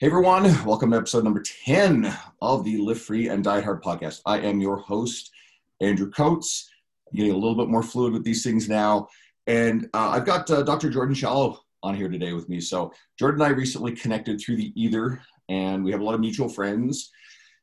[0.00, 4.22] Hey everyone, welcome to episode number 10 of the Live Free and Die Hard podcast.
[4.24, 5.30] I am your host,
[5.82, 6.70] Andrew Coates.
[7.06, 9.08] I'm getting a little bit more fluid with these things now.
[9.46, 10.88] And uh, I've got uh, Dr.
[10.88, 12.62] Jordan Shallow on here today with me.
[12.62, 16.20] So, Jordan and I recently connected through the Ether, and we have a lot of
[16.20, 17.10] mutual friends.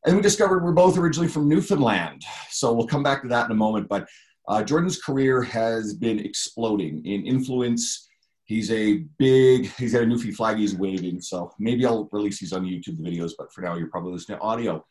[0.06, 2.22] And we discovered we're both originally from Newfoundland.
[2.52, 3.90] So, we'll come back to that in a moment.
[3.90, 4.08] But
[4.48, 8.07] uh, Jordan's career has been exploding in influence
[8.48, 11.20] He's a big, he's got a Newfie flag he's waving.
[11.20, 14.44] So maybe I'll release these on YouTube, videos, but for now you're probably listening to
[14.44, 14.86] audio.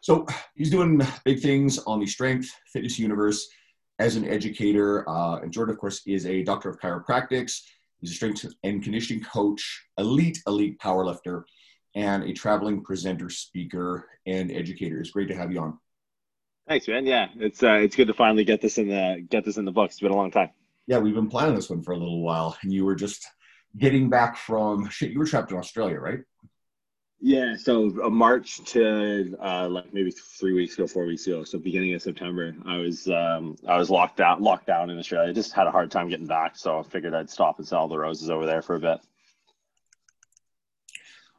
[0.00, 3.48] So he's doing big things on the strength fitness universe
[3.98, 5.08] as an educator.
[5.10, 7.62] Uh, and Jordan, of course, is a doctor of chiropractics.
[8.00, 11.42] He's a strength and conditioning coach, elite, elite powerlifter,
[11.96, 15.00] and a traveling presenter, speaker, and educator.
[15.00, 15.80] It's great to have you on.
[16.68, 17.06] Thanks, man.
[17.06, 19.72] Yeah, it's uh, it's good to finally get this in the get this in the
[19.72, 19.94] books.
[19.94, 20.50] It's been a long time
[20.88, 23.28] yeah, we've been planning this one for a little while, and you were just
[23.76, 25.10] getting back from shit.
[25.12, 26.20] You were trapped in Australia, right?
[27.20, 31.44] Yeah, so uh, March to uh, like maybe three weeks ago, four weeks ago.
[31.44, 35.28] So beginning of September, I was um, I was locked down, locked down in Australia.
[35.28, 37.86] I just had a hard time getting back, so I figured I'd stop and sell
[37.86, 38.98] the roses over there for a bit.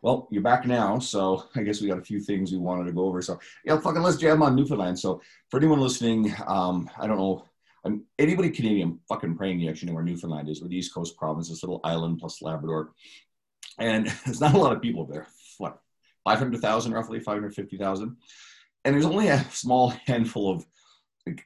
[0.04, 2.94] Well, you're back now, so I guess we got a few things we wanted to
[2.94, 3.22] go over.
[3.24, 5.00] So yeah, fucking let's jam on Newfoundland.
[5.00, 7.49] So for anyone listening, um, I don't know
[7.86, 11.18] I'm, anybody Canadian fucking praying you actually know where Newfoundland is, or the East Coast
[11.18, 12.92] province, this little island plus Labrador.
[13.80, 15.28] And there's not a lot of people there.
[15.58, 15.80] What,
[16.26, 18.16] 500,000 roughly, 550,000?
[18.86, 20.66] And there's only a small handful of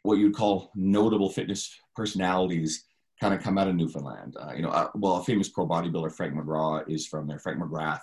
[0.03, 2.85] what you'd call notable fitness personalities
[3.19, 4.35] kind of come out of Newfoundland.
[4.39, 7.39] Uh, you know, uh, well, a famous pro bodybuilder, Frank McGrath, is from there.
[7.39, 8.01] Frank McGrath.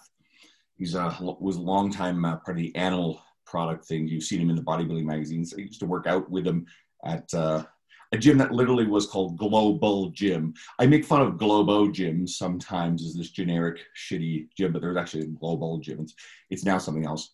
[0.77, 4.09] He's a, was a long time uh, part of the animal product thing.
[4.09, 5.53] You've seen him in the bodybuilding magazines.
[5.53, 6.67] I used to work out with him
[7.05, 7.65] at uh,
[8.13, 10.55] a gym that literally was called Global Gym.
[10.79, 15.23] I make fun of Globo Gym sometimes as this generic shitty gym, but there's actually
[15.23, 16.01] a Global Gym.
[16.01, 16.15] It's,
[16.51, 17.33] it's now something else.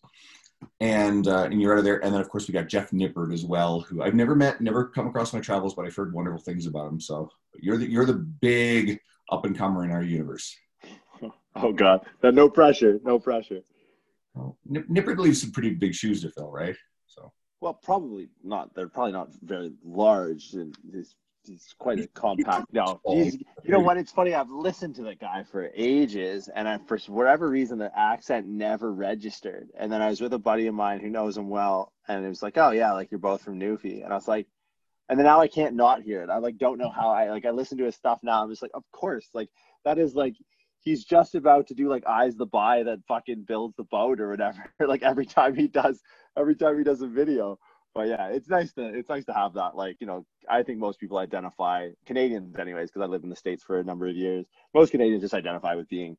[0.79, 2.03] And uh, and you're out of there.
[2.03, 4.85] And then of course we got Jeff Nippard as well, who I've never met, never
[4.85, 6.99] come across my travels, but I've heard wonderful things about him.
[6.99, 7.29] So
[7.59, 8.99] you're the you're the big
[9.31, 10.55] up and comer in our universe.
[11.59, 13.61] Oh God, no pressure, no pressure.
[14.35, 16.75] Well, Nippard leaves some pretty big shoes to fill, right?
[17.61, 18.73] Well, probably not.
[18.75, 20.53] They're probably not very large.
[20.53, 22.71] And he's, he's quite a compact.
[22.71, 23.97] No, you know what?
[23.97, 24.33] It's funny.
[24.33, 28.91] I've listened to the guy for ages, and I, for whatever reason, the accent never
[28.91, 29.69] registered.
[29.77, 32.29] And then I was with a buddy of mine who knows him well, and it
[32.29, 34.47] was like, "Oh yeah, like you're both from Newfie," and I was like,
[35.09, 36.29] and then now I can't not hear it.
[36.29, 37.45] I like don't know how I like.
[37.45, 38.43] I listen to his stuff now.
[38.43, 39.49] I'm just like, of course, like
[39.85, 40.35] that is like
[40.81, 44.29] he's just about to do like I'se the B'y that fucking builds the boat or
[44.29, 46.01] whatever like every time he does
[46.37, 47.59] every time he does a video.
[47.93, 49.75] But yeah, it's nice to it's nice to have that.
[49.75, 53.35] Like you know, I think most people identify Canadians, anyways, because I lived in the
[53.35, 54.45] states for a number of years.
[54.73, 56.15] Most Canadians just identify with being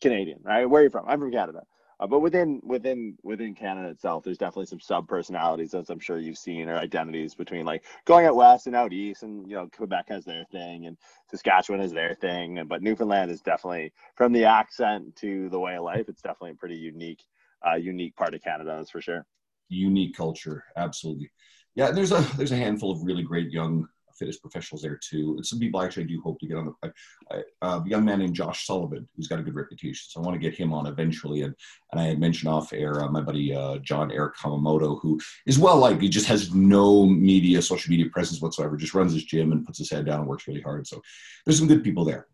[0.00, 0.66] Canadian, right?
[0.66, 1.08] Where are you from?
[1.08, 1.62] I'm from Canada.
[1.98, 6.18] Uh, but within within within Canada itself, there's definitely some sub personalities, as I'm sure
[6.18, 9.70] you've seen, or identities between like going out west and out east, and you know
[9.74, 10.98] Quebec has their thing, and
[11.30, 15.76] Saskatchewan has their thing, and but Newfoundland is definitely from the accent to the way
[15.76, 17.22] of life, it's definitely a pretty unique,
[17.66, 19.24] uh, unique part of Canada, that's for sure
[19.68, 20.64] unique culture.
[20.76, 21.30] Absolutely.
[21.74, 23.86] Yeah, there's a there's a handful of really great young
[24.18, 25.34] fitness professionals there too.
[25.36, 26.92] And some people actually do hope to get on the
[27.30, 30.06] uh, a young man named Josh Sullivan who's got a good reputation.
[30.08, 31.42] So I want to get him on eventually.
[31.42, 31.54] And
[31.92, 35.58] and I had mentioned off air uh, my buddy uh, John Eric Kawamoto who is
[35.58, 36.02] well liked.
[36.02, 38.76] He just has no media, social media presence whatsoever.
[38.76, 40.86] Just runs his gym and puts his head down and works really hard.
[40.86, 41.02] So
[41.44, 42.26] there's some good people there.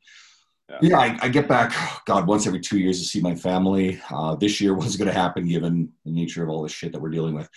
[0.69, 1.75] Yeah, yeah I, I, get back,
[2.07, 4.01] God, once every two years to see my family.
[4.11, 7.01] Uh, this year was going to happen given the nature of all the shit that
[7.01, 7.49] we're dealing with.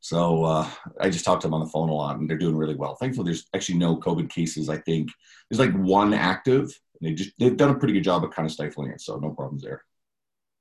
[0.00, 0.68] So uh,
[1.00, 2.94] I just talked to them on the phone a lot, and they're doing really well.
[2.94, 4.68] Thankfully, there's actually no COVID cases.
[4.68, 5.08] I think
[5.48, 6.78] there's like one active.
[7.00, 9.30] They just they've done a pretty good job of kind of stifling it, so no
[9.30, 9.82] problems there.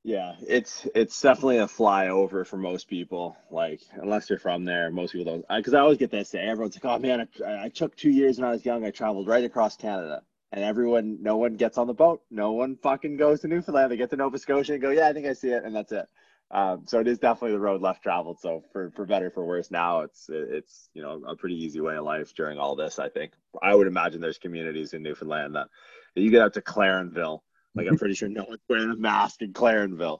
[0.06, 3.36] Yeah, it's it's definitely a flyover for most people.
[3.52, 5.46] Like unless you're from there, most people don't.
[5.58, 8.12] Because I, I, always get that say, everyone's like, "Oh man, I, I took two
[8.12, 8.86] years when I was young.
[8.86, 10.22] I traveled right across Canada."
[10.54, 12.22] And everyone, no one gets on the boat.
[12.30, 13.92] No one fucking goes to Newfoundland.
[13.92, 15.92] They get to Nova Scotia and go, yeah, I think I see it, and that's
[15.92, 16.08] it.
[16.52, 18.40] Um, so it is definitely the road less traveled.
[18.40, 21.96] So for for better for worse, now it's it's you know a pretty easy way
[21.96, 23.00] of life during all this.
[23.00, 23.34] I think
[23.64, 25.70] I would imagine there's communities in Newfoundland that
[26.14, 27.40] you get out to Clarenville.
[27.74, 30.20] Like I'm pretty sure no one's wearing a mask in Clarenville.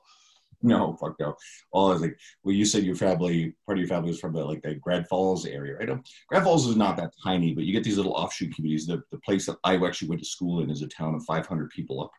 [0.74, 1.36] No, fuck no.
[1.72, 4.32] All I was like, well, you said your family, part of your family was from
[4.32, 5.90] the, like the Grand Falls area, right?
[6.30, 8.88] Grand Falls is not that tiny, but you get these little offshoot communities.
[8.88, 11.70] The, the place that I actually went to school in is a town of 500
[11.70, 12.12] people up,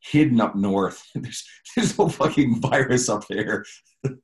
[0.00, 1.02] hidden up north.
[1.14, 1.44] there's,
[1.76, 3.64] there's no fucking virus up there.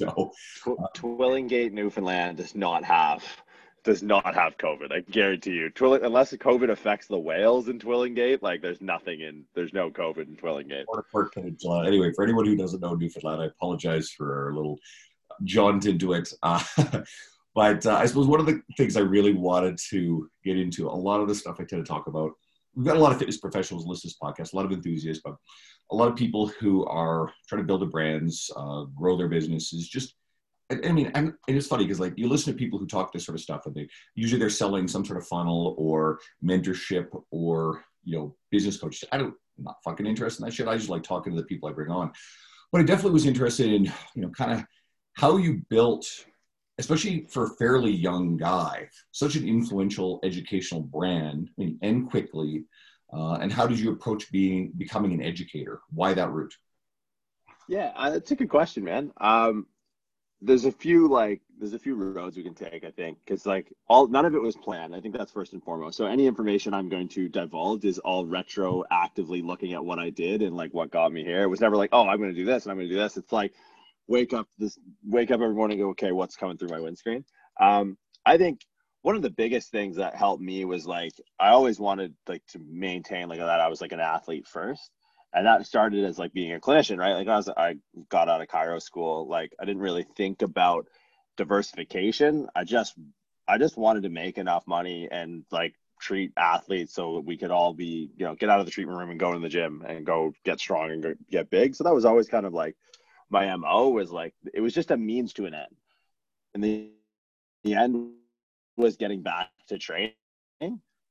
[0.00, 0.30] No.
[0.62, 3.24] so, uh, Twillingate, Newfoundland does not have
[3.84, 4.92] does not have COVID.
[4.92, 5.70] I guarantee you.
[5.80, 10.36] Unless COVID affects the whales in Twillingate, like there's nothing in there's no COVID in
[10.36, 10.84] Twillingate.
[11.86, 14.78] Anyway, for anyone who doesn't know Newfoundland, I apologize for our little
[15.44, 16.32] jaunt into it.
[16.42, 16.62] Uh,
[17.54, 20.90] but uh, I suppose one of the things I really wanted to get into, a
[20.90, 22.32] lot of the stuff I tend to talk about,
[22.74, 25.22] we've got a lot of fitness professionals listen to this podcast, a lot of enthusiasts,
[25.24, 25.34] but
[25.90, 29.88] a lot of people who are trying to build their brands, uh, grow their businesses,
[29.88, 30.14] just
[30.70, 33.24] I mean, and it is funny because like you listen to people who talk this
[33.24, 37.84] sort of stuff, and they usually they're selling some sort of funnel or mentorship or
[38.04, 39.08] you know business coaches.
[39.10, 40.68] I don't, I'm not fucking interested in that shit.
[40.68, 42.12] I just like talking to the people I bring on.
[42.70, 43.84] But I definitely was interested in
[44.14, 44.64] you know kind of
[45.14, 46.06] how you built,
[46.76, 51.48] especially for a fairly young guy, such an influential educational brand.
[51.58, 52.64] I mean, and quickly,
[53.10, 55.80] uh, and how did you approach being becoming an educator?
[55.90, 56.54] Why that route?
[57.70, 59.12] Yeah, uh, that's a good question, man.
[59.18, 59.66] Um,
[60.40, 63.72] there's a few like there's a few roads we can take i think because like
[63.88, 64.94] all none of it was planned.
[64.94, 65.96] I think that's first and foremost.
[65.96, 70.42] So any information i'm going to divulge is all retroactively looking at what i did
[70.42, 71.42] and like what got me here.
[71.42, 73.00] It was never like oh i'm going to do this and i'm going to do
[73.00, 73.16] this.
[73.16, 73.52] It's like
[74.06, 77.24] wake up this wake up every morning go okay what's coming through my windscreen?
[77.60, 78.60] Um i think
[79.02, 82.60] one of the biggest things that helped me was like i always wanted like to
[82.68, 84.90] maintain like that i was like an athlete first
[85.32, 87.14] and that started as like being a clinician, right?
[87.14, 87.76] Like I was, I
[88.08, 90.86] got out of chiro school, like I didn't really think about
[91.36, 92.48] diversification.
[92.54, 92.94] I just,
[93.46, 97.74] I just wanted to make enough money and like treat athletes so we could all
[97.74, 100.06] be, you know, get out of the treatment room and go in the gym and
[100.06, 101.74] go get strong and get big.
[101.74, 102.76] So that was always kind of like
[103.30, 105.76] my mo was like it was just a means to an end,
[106.54, 106.90] and the
[107.64, 108.12] the end
[108.76, 110.14] was getting back to training.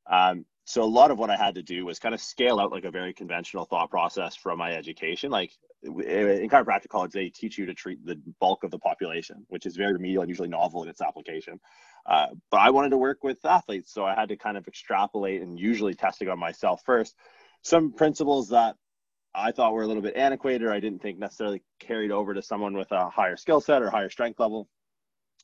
[0.09, 2.73] Um, so a lot of what I had to do was kind of scale out
[2.73, 5.31] like a very conventional thought process from my education.
[5.31, 9.65] Like in chiropractic college, they teach you to treat the bulk of the population, which
[9.65, 11.61] is very remedial and usually novel in its application.
[12.05, 15.41] Uh, but I wanted to work with athletes, so I had to kind of extrapolate
[15.41, 17.15] and usually testing on myself first
[17.61, 18.75] some principles that
[19.33, 22.41] I thought were a little bit antiquated or I didn't think necessarily carried over to
[22.41, 24.67] someone with a higher skill set or higher strength level.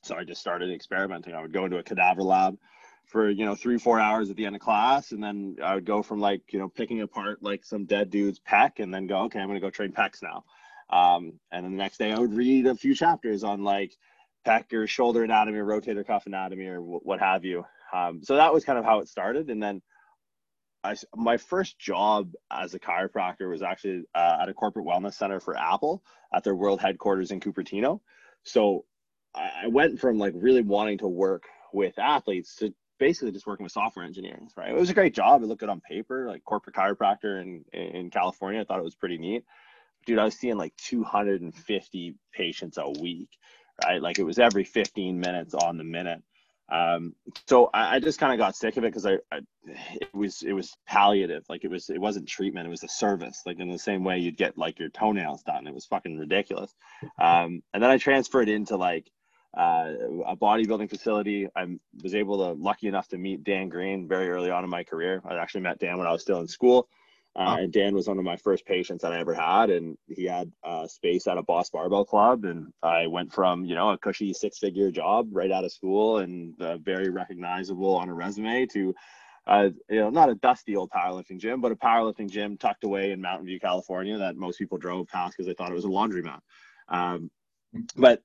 [0.04, 1.34] So I just started experimenting.
[1.34, 2.58] I would go into a cadaver lab
[3.06, 5.12] for you know three four hours at the end of class.
[5.12, 8.40] And then i would go from like you know picking apart like some dead dude's
[8.40, 10.44] pec and then go okay i'm going to go train pecs now.
[10.90, 13.96] Um, and then the next day i would read a few chapters on like
[14.46, 17.66] pec or shoulder anatomy or rotator cuff anatomy or w- what have you.
[17.94, 19.50] Um, so that was kind of how it started.
[19.50, 19.82] And then
[20.84, 25.40] I, my first job as a chiropractor was actually uh, at a corporate wellness center
[25.40, 26.04] for apple
[26.34, 28.02] at their world headquarters in cupertino.
[28.44, 28.86] So
[29.34, 33.72] I went from like really wanting to work with athletes to basically just working with
[33.72, 34.70] software engineers, right?
[34.70, 35.44] It was a great job.
[35.44, 38.62] It looked good on paper, like corporate chiropractor in in California.
[38.62, 39.44] I thought it was pretty neat.
[40.06, 43.30] Dude, I was seeing like 250 patients a week,
[43.86, 44.02] right?
[44.02, 46.22] Like it was every 15 minutes on the minute.
[46.70, 47.14] Um,
[47.48, 50.42] so I, I just kind of got sick of it because I, I, it was
[50.42, 53.42] it was palliative, like it was it wasn't treatment, it was a service.
[53.46, 55.68] Like in the same way you'd get like your toenails done.
[55.68, 56.74] It was fucking ridiculous.
[57.20, 59.10] Um, and then I transferred into like
[59.58, 59.94] uh,
[60.26, 61.48] a bodybuilding facility.
[61.56, 61.68] I
[62.02, 65.22] was able to lucky enough to meet Dan Green very early on in my career.
[65.26, 66.88] I actually met Dan when I was still in school.
[67.36, 70.26] Uh, and Dan was one of my first patients that I ever had, and he
[70.26, 73.98] had uh, space at a Boss Barbell Club, and I went from you know a
[73.98, 78.94] cushy six-figure job right out of school and uh, very recognizable on a resume to
[79.48, 83.12] uh, you know not a dusty old powerlifting gym, but a powerlifting gym tucked away
[83.12, 85.88] in Mountain View, California, that most people drove past because they thought it was a
[85.88, 86.40] laundromat.
[86.88, 87.32] Um,
[87.96, 88.22] but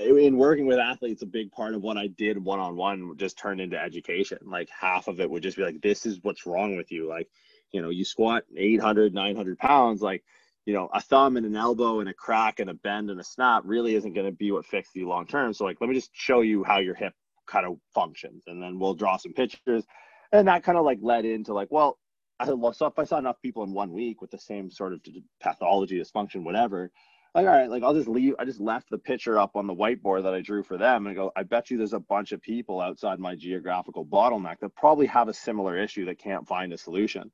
[0.00, 3.38] in working with athletes, a big part of what I did one on one just
[3.38, 4.38] turned into education.
[4.44, 7.08] Like half of it would just be like, this is what's wrong with you.
[7.08, 7.28] Like,
[7.72, 10.24] you know, you squat 800, 900 pounds, like,
[10.64, 13.24] you know, a thumb and an elbow and a crack and a bend and a
[13.24, 15.52] snap really isn't going to be what fixes you long term.
[15.52, 17.14] So, like, let me just show you how your hip
[17.46, 18.44] kind of functions.
[18.46, 19.84] And then we'll draw some pictures.
[20.32, 21.98] And that kind of like led into like, well,
[22.38, 25.00] I so if I saw enough people in one week with the same sort of
[25.42, 26.90] pathology, dysfunction, whatever,
[27.34, 29.74] like all right like i'll just leave i just left the picture up on the
[29.74, 32.40] whiteboard that i drew for them and go i bet you there's a bunch of
[32.40, 36.78] people outside my geographical bottleneck that probably have a similar issue that can't find a
[36.78, 37.30] solution.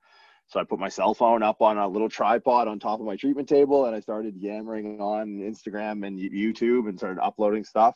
[0.47, 3.17] So i put my cell phone up on a little tripod on top of my
[3.17, 7.95] treatment table and i started yammering on instagram and youtube and started uploading stuff.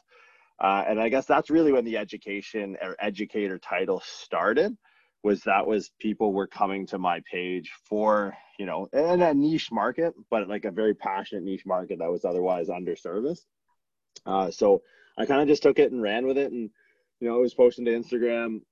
[0.60, 4.76] Uh, and i guess that's really when the education or educator title started
[5.28, 9.70] was that was people were coming to my page for you know in a niche
[9.70, 13.44] market but like a very passionate niche market that was otherwise underserviced.
[14.24, 14.80] Uh, so
[15.18, 16.70] i kind of just took it and ran with it and
[17.20, 18.62] you know i was posting to instagram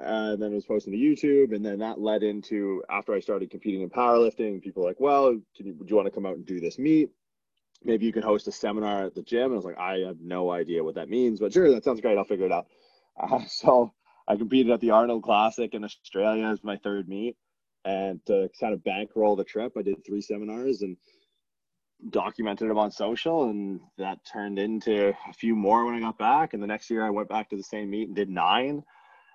[0.00, 3.20] uh, and then it was posting to youtube and then that led into after i
[3.20, 6.34] started competing in powerlifting people like well can you, would you want to come out
[6.34, 7.10] and do this meet?
[7.84, 9.46] Maybe you can host a seminar at the gym.
[9.46, 12.00] And i was like i have no idea what that means but sure that sounds
[12.00, 12.18] great.
[12.18, 12.66] I'll figure it out.
[13.16, 13.92] Uh, so
[14.28, 17.36] I competed at the Arnold Classic in Australia as my third meet,
[17.84, 20.96] and to kind of bankroll the trip, I did three seminars and
[22.10, 26.54] documented them on social, and that turned into a few more when I got back.
[26.54, 28.82] And the next year, I went back to the same meet and did nine.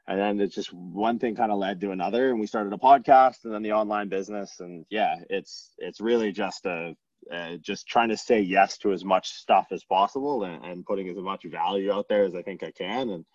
[0.10, 2.77] And then it's just one thing kind of led to another, and we started a
[2.77, 6.96] podcast, and then the online business, and yeah, it's it's really just a
[7.34, 11.10] uh, just trying to say yes to as much stuff as possible and, and putting
[11.10, 13.10] as much value out there as I think I can.
[13.10, 13.25] And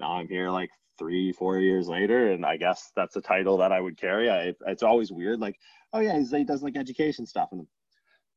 [0.00, 3.72] now I'm here like three, four years later, and I guess that's a title that
[3.72, 4.30] I would carry.
[4.30, 5.58] I, it's always weird, like,
[5.92, 7.66] oh yeah, he does like education stuff, and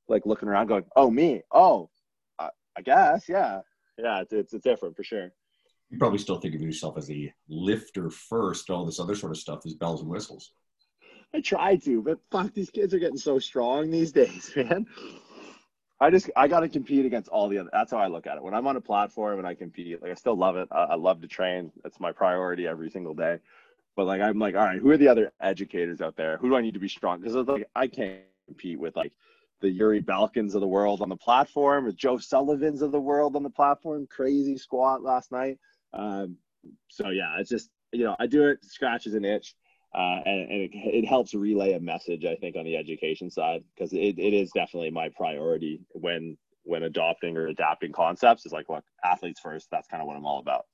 [0.08, 1.90] like looking around, going, oh me, oh,
[2.40, 3.62] I, I guess, yeah,
[3.98, 5.32] yeah, it's, it's it's different for sure.
[5.90, 8.70] You probably still think of yourself as a lifter first.
[8.70, 10.54] All this other sort of stuff is bells and whistles.
[11.34, 14.86] I try to, but fuck, these kids are getting so strong these days, man.
[16.02, 17.70] I just I got to compete against all the other.
[17.72, 18.44] That's how I look at it.
[18.44, 20.68] When I'm on a platform and I compete, like I still love it.
[20.72, 21.72] I, I love to train.
[21.86, 23.38] It's my priority every single day.
[23.96, 26.38] But like I'm like, all right, who are the other educators out there?
[26.38, 27.22] Who do I need to be strong?
[27.22, 29.14] Because like I can't compete with like
[29.62, 33.36] the Yuri Belkins of the world on the platform, or Joe Sullivan's of the world
[33.36, 34.08] on the platform.
[34.08, 35.60] Crazy squat last night.
[35.94, 36.36] Um,
[36.88, 39.54] so yeah, it's just you know I do it scratches an itch
[39.94, 43.64] uh, and, and it, it, helps relay a message i think on the education side
[43.76, 48.70] because it, it is definitely my priority when when adopting or adapting concepts is like
[48.70, 50.66] look athletes first that's kind of what i'm all about.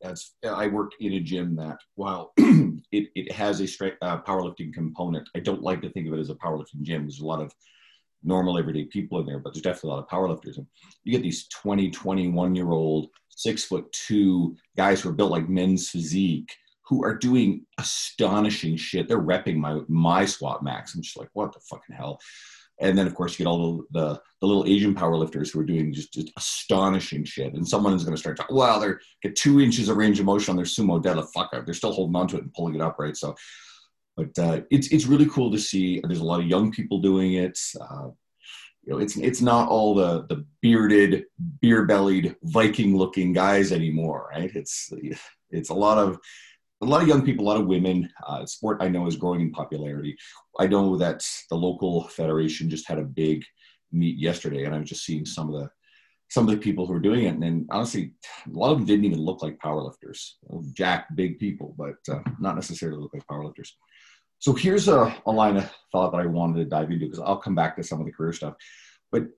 [0.00, 4.72] That's i work in a gym that while it, it has a straight uh, powerlifting
[4.72, 7.02] component i don't like to think of it as a powerlifting gym.
[7.02, 7.52] There's a lot of
[8.22, 10.56] normal everyday people in there but there's definitely a lot of powerlifters.
[10.56, 10.66] And
[11.04, 15.48] you get these 20 21 year old six foot two guys who are built like
[15.48, 16.54] men's physique
[16.86, 19.08] who are doing astonishing shit.
[19.08, 20.94] They're repping my my squat max.
[20.94, 22.20] I'm just like, what the fucking hell?
[22.80, 25.64] And then of course you get all the the, the little Asian powerlifters who are
[25.64, 27.54] doing just, just astonishing shit.
[27.54, 30.26] And someone is going to start talking, well, they're get two inches of range of
[30.26, 31.32] motion on their sumo deadlift.
[31.32, 31.64] Fuck up.
[31.64, 33.16] They're still holding on to it and pulling it up, right?
[33.16, 33.34] So,
[34.16, 36.00] but uh, it's it's really cool to see.
[36.04, 37.58] There's a lot of young people doing it.
[37.80, 38.08] Uh,
[38.82, 41.24] you know, it's it's not all the the bearded,
[41.60, 44.50] beer bellied, Viking looking guys anymore, right?
[44.54, 44.92] It's
[45.50, 46.18] it's a lot of
[46.82, 48.10] a lot of young people, a lot of women.
[48.26, 50.16] Uh, sport I know is growing in popularity.
[50.58, 53.44] I know that the local federation just had a big
[53.92, 55.70] meet yesterday, and I was just seeing some of the
[56.30, 58.12] some of the people who are doing it, and then honestly,
[58.46, 60.32] a lot of them didn't even look like powerlifters.
[60.72, 63.68] Jack, big people, but uh, not necessarily look like powerlifters.
[64.38, 67.38] So here's a, a line of thought that I wanted to dive into because I'll
[67.38, 68.54] come back to some of the career stuff.
[69.12, 69.28] But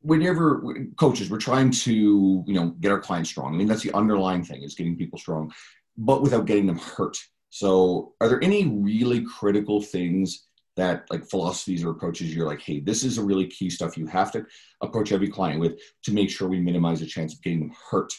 [0.00, 0.62] whenever
[0.96, 3.54] coaches, we're trying to you know get our clients strong.
[3.54, 5.52] I mean that's the underlying thing is getting people strong
[5.98, 7.18] but without getting them hurt.
[7.50, 12.78] So, are there any really critical things that, like philosophies or approaches, you're like, hey,
[12.80, 14.46] this is a really key stuff you have to
[14.80, 18.12] approach every client with to make sure we minimize the chance of getting them hurt?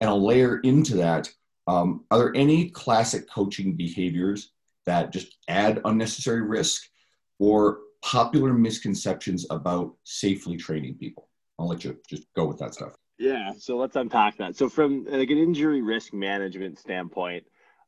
[0.00, 1.28] And I'll layer into that.
[1.66, 4.52] Um, are there any classic coaching behaviors
[4.84, 6.82] that just add unnecessary risk
[7.40, 11.28] or popular misconceptions about safely training people?
[11.58, 12.92] I'll let you just go with that stuff.
[13.18, 14.56] Yeah, so let's unpack that.
[14.56, 17.44] So from like an injury risk management standpoint,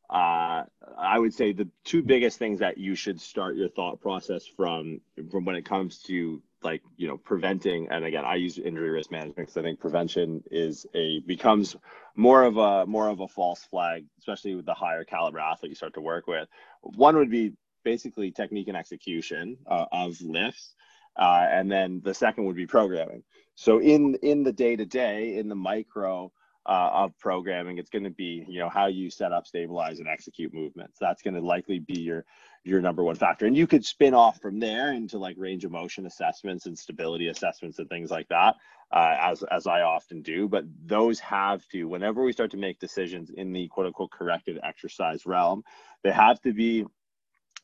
[0.09, 0.65] uh,
[0.97, 5.01] I would say the two biggest things that you should start your thought process from
[5.31, 9.11] from when it comes to like you know preventing and again I use injury risk
[9.11, 11.77] management because I think prevention is a becomes
[12.17, 15.77] more of a more of a false flag, especially with the higher caliber athlete you
[15.77, 16.49] start to work with.
[16.81, 17.53] One would be
[17.85, 20.75] basically technique and execution uh, of lifts,
[21.17, 23.25] uh, and then the second would be programming.
[23.59, 26.31] So in in the day to day, in the micro
[26.65, 30.07] uh, of programming, it's going to be you know how you set up, stabilize, and
[30.07, 30.97] execute movements.
[31.01, 32.25] That's going to likely be your
[32.63, 33.47] your number one factor.
[33.47, 37.27] And you could spin off from there into like range of motion assessments and stability
[37.27, 38.55] assessments and things like that,
[38.93, 40.49] uh, as as I often do.
[40.49, 44.61] But those have to, whenever we start to make decisions in the quote unquote corrected
[44.63, 45.65] exercise realm,
[46.05, 46.87] they have to be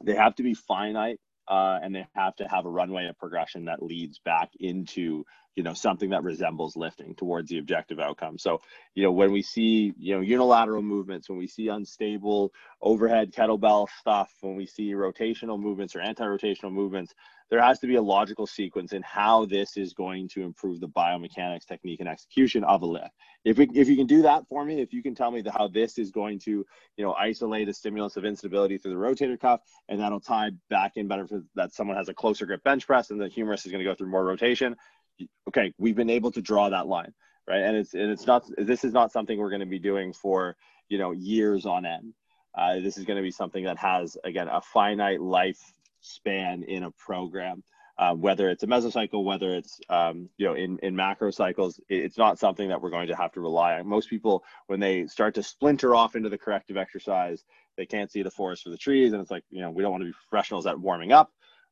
[0.02, 3.66] they have to be finite uh, and they have to have a runway of progression
[3.66, 5.24] that leads back into
[5.56, 8.38] you know something that resembles lifting towards the objective outcome.
[8.38, 8.60] So
[8.94, 13.88] you know when we see you know unilateral movements when we see unstable overhead kettlebell
[14.00, 17.14] stuff when we see rotational movements or anti-rotational movements
[17.50, 20.88] there has to be a logical sequence in how this is going to improve the
[20.88, 23.10] biomechanics technique and execution of a lift.
[23.44, 25.52] If, we, if you can do that for me if you can tell me the,
[25.52, 26.50] how this is going to
[26.96, 30.96] you know isolate a stimulus of instability through the rotator cuff and that'll tie back
[30.96, 33.72] in better for that someone has a closer grip bench press and the humerus is
[33.72, 34.74] going to go through more rotation
[35.48, 37.12] okay, we've been able to draw that line,
[37.48, 37.62] right?
[37.62, 40.56] And it's and it's not this is not something we're going to be doing for
[40.88, 42.14] you know years on end.
[42.56, 45.60] Uh, this is going to be something that has again a finite life
[46.00, 47.62] span in a program.
[47.98, 52.18] uh, whether it's a mesocycle, whether it's um, you know in in macro cycles, it's
[52.18, 53.86] not something that we're going to have to rely on.
[53.86, 57.44] Most people, when they start to splinter off into the corrective exercise,
[57.76, 59.92] they can't see the forest for the trees, and it's like you know we don't
[59.92, 61.30] want to be professionals at warming up.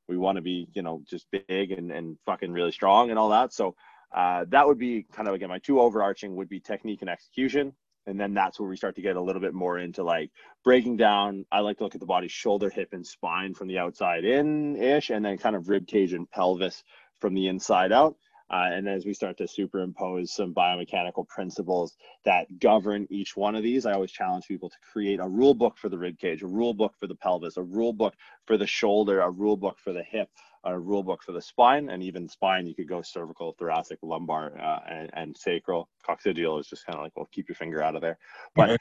[0.09, 3.31] We want to be you know just big and and fucking really strong and all
[3.31, 3.53] that.
[3.53, 3.75] So
[4.15, 7.73] uh, that would be kind of again my two overarching would be technique and execution.
[8.05, 10.31] And then that's where we start to get a little bit more into like
[10.65, 11.47] breaking down.
[11.53, 14.75] I like to look at the body shoulder hip and spine from the outside in
[14.75, 16.83] ish and then kind of rib cage and pelvis
[17.21, 18.17] from the inside out
[18.53, 23.63] uh, and as we start to superimpose some biomechanical principles that govern each one of
[23.63, 26.47] these, I always challenge people to create a rule book for the rib cage, a
[26.47, 28.15] rule book for the pelvis, a rule book
[28.47, 30.29] for the shoulder, a rule book for the hip,
[30.65, 34.53] a rule book for the spine, and even spine, you could go cervical, thoracic, lumbar,
[34.61, 35.89] uh, and, and, sacral.
[36.09, 38.19] Coccygeal is just kind of like, well, keep your finger out of there.
[38.55, 38.81] But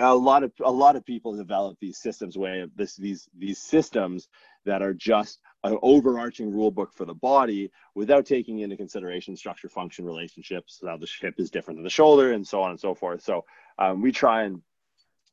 [0.00, 3.58] a lot of a lot of people develop these systems way of this these these
[3.58, 4.28] systems
[4.64, 9.68] that are just an overarching rule book for the body without taking into consideration structure
[9.68, 12.94] function relationships, how the hip is different than the shoulder, and so on and so
[12.94, 13.22] forth.
[13.22, 13.44] So
[13.78, 14.60] um, we try and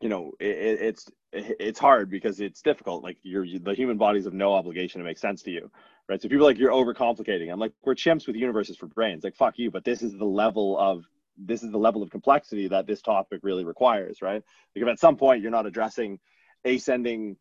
[0.01, 3.03] you know it, it's it's hard because it's difficult.
[3.03, 5.71] Like you're the human bodies have no obligation to make sense to you
[6.11, 6.21] right?
[6.21, 7.51] So people like you're overcomplicating.
[7.51, 9.23] I'm like we're chimps with universes for brains.
[9.23, 11.05] Like fuck you but this is the level of
[11.37, 14.43] this is the level of complexity that this topic really requires right?
[14.75, 16.19] Like if at some point you're not addressing
[16.65, 17.37] ascending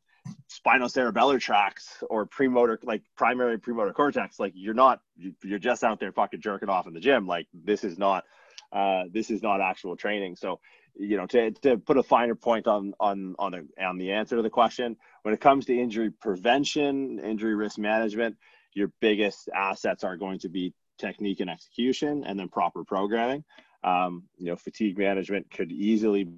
[0.48, 5.00] spinocerebellar tracts or premotor like primary premotor cortex like you're not
[5.42, 7.26] you're just out there fucking jerking off in the gym.
[7.26, 8.24] Like this is not
[8.72, 10.36] uh, this is not actual training.
[10.36, 10.60] So
[11.00, 14.36] you know, to, to put a finer point on on on the on the answer
[14.36, 18.36] to the question, when it comes to injury prevention, injury risk management,
[18.74, 23.42] your biggest assets are going to be technique and execution, and then proper programming.
[23.82, 26.28] Um, you know, fatigue management could easily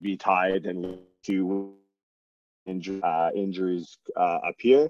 [0.00, 1.74] be tied and to
[2.66, 4.88] injury, uh, injuries uh, appear.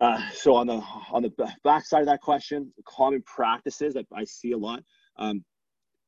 [0.00, 4.24] Uh, so on the on the back side of that question, common practices that I
[4.24, 4.82] see a lot.
[5.16, 5.44] Um,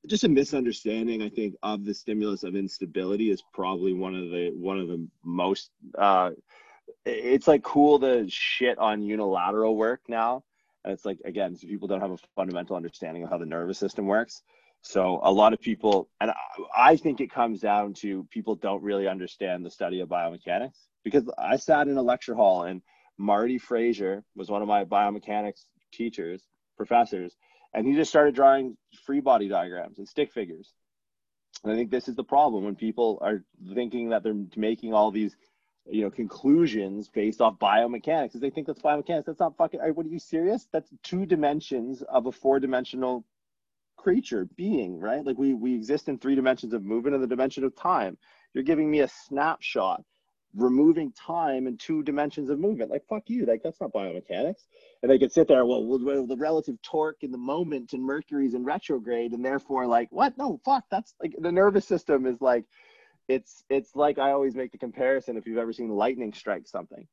[0.06, 4.50] just a misunderstanding i think of the stimulus of instability is probably one of the
[4.56, 6.30] one of the most uh
[7.04, 10.44] it's like cool to shit on unilateral work now.
[10.84, 13.78] And it's like again so people don't have a fundamental understanding of how the nervous
[13.78, 14.42] system works.
[14.82, 16.32] So a lot of people and
[16.76, 20.88] i think it comes down to people don't really understand the study of biomechanics.
[21.04, 22.82] Because i sat in a lecture hall and
[23.18, 26.42] marty frazier was one of my biomechanics teachers
[26.76, 27.36] professors
[27.74, 30.72] and he just started drawing free body diagrams and stick figures.
[31.64, 35.10] And I think this is the problem when people are thinking that they're making all
[35.10, 35.36] these,
[35.86, 38.24] you know, conclusions based off biomechanics.
[38.24, 39.26] Because they think that's biomechanics.
[39.26, 39.80] That's not fucking.
[39.80, 40.66] What are you serious?
[40.72, 43.24] That's two dimensions of a four-dimensional
[43.96, 45.24] creature being, right?
[45.24, 48.18] Like we we exist in three dimensions of movement and the dimension of time.
[48.54, 50.02] You're giving me a snapshot
[50.54, 52.90] removing time and two dimensions of movement.
[52.90, 54.64] Like fuck you, like that's not biomechanics.
[55.02, 58.54] And they could sit there, well, well, the relative torque in the moment and Mercury's
[58.54, 60.36] in retrograde, and therefore, like, what?
[60.38, 60.84] No, fuck.
[60.90, 62.64] That's like the nervous system is like,
[63.28, 65.36] it's it's like I always make the comparison.
[65.36, 67.06] If you've ever seen lightning strike something,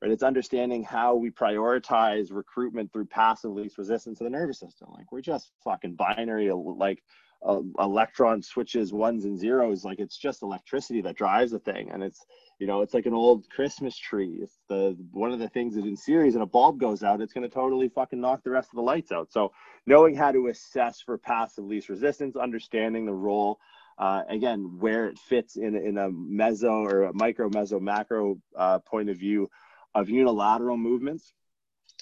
[0.00, 0.10] right?
[0.10, 4.88] It's understanding how we prioritize recruitment through passive least resistance of the nervous system.
[4.92, 7.02] Like we're just fucking binary, like
[7.46, 11.90] uh, electron switches ones and zeros like it's just electricity that drives the thing.
[11.90, 12.24] And it's
[12.58, 14.40] you know it's like an old christmas tree.
[14.42, 17.32] It's the one of the things that in series and a bulb goes out it's
[17.32, 19.32] going to totally fucking knock the rest of the lights out.
[19.32, 19.52] So
[19.86, 23.60] knowing how to assess for passive least resistance understanding the role
[23.98, 28.80] uh, again where it fits in, in a meso or a micro meso macro uh,
[28.80, 29.48] point of view
[29.94, 31.32] of unilateral movements.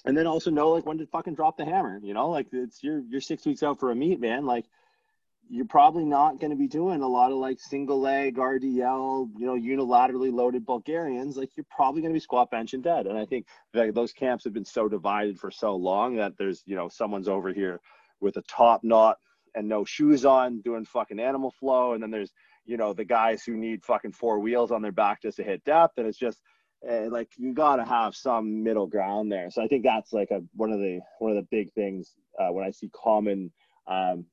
[0.05, 2.83] And then also know like when to fucking drop the hammer you know like it's
[2.83, 4.47] you're you're six weeks out for a meet man.
[4.47, 4.65] Like
[5.49, 9.45] you're probably not going to be doing a lot of like single leg RDL, you
[9.45, 11.37] know, unilaterally loaded Bulgarians.
[11.37, 13.07] Like you're probably going to be squat, bench, and dead.
[13.07, 16.63] And I think that those camps have been so divided for so long that there's,
[16.65, 17.79] you know, someone's over here
[18.19, 19.17] with a top knot
[19.55, 21.93] and no shoes on doing fucking animal flow.
[21.93, 22.31] And then there's,
[22.65, 25.63] you know, the guys who need fucking four wheels on their back just to hit
[25.63, 25.97] depth.
[25.97, 26.41] And it's just,
[26.87, 29.49] uh, like you got to have some middle ground there.
[29.49, 32.49] So I think that's like a one of the one of the big things uh,
[32.49, 33.51] when I see common
[33.87, 34.25] um,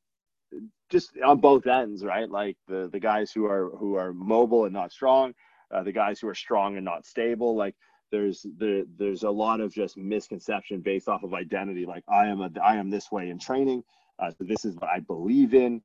[0.91, 2.31] just on both ends, right?
[2.31, 5.35] Like the the guys who are who are mobile and not strong,
[5.71, 7.57] uh, the guys who are strong and not stable.
[7.57, 7.75] Like
[8.11, 11.87] there's there there's a lot of just misconception based off of identity.
[11.87, 13.83] Like I am a I am this way in training.
[14.19, 15.83] Uh, this is what I believe in.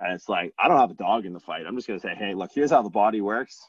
[0.00, 1.66] And it's like I don't have a dog in the fight.
[1.66, 3.60] I'm just gonna say, hey, look, here's how the body works.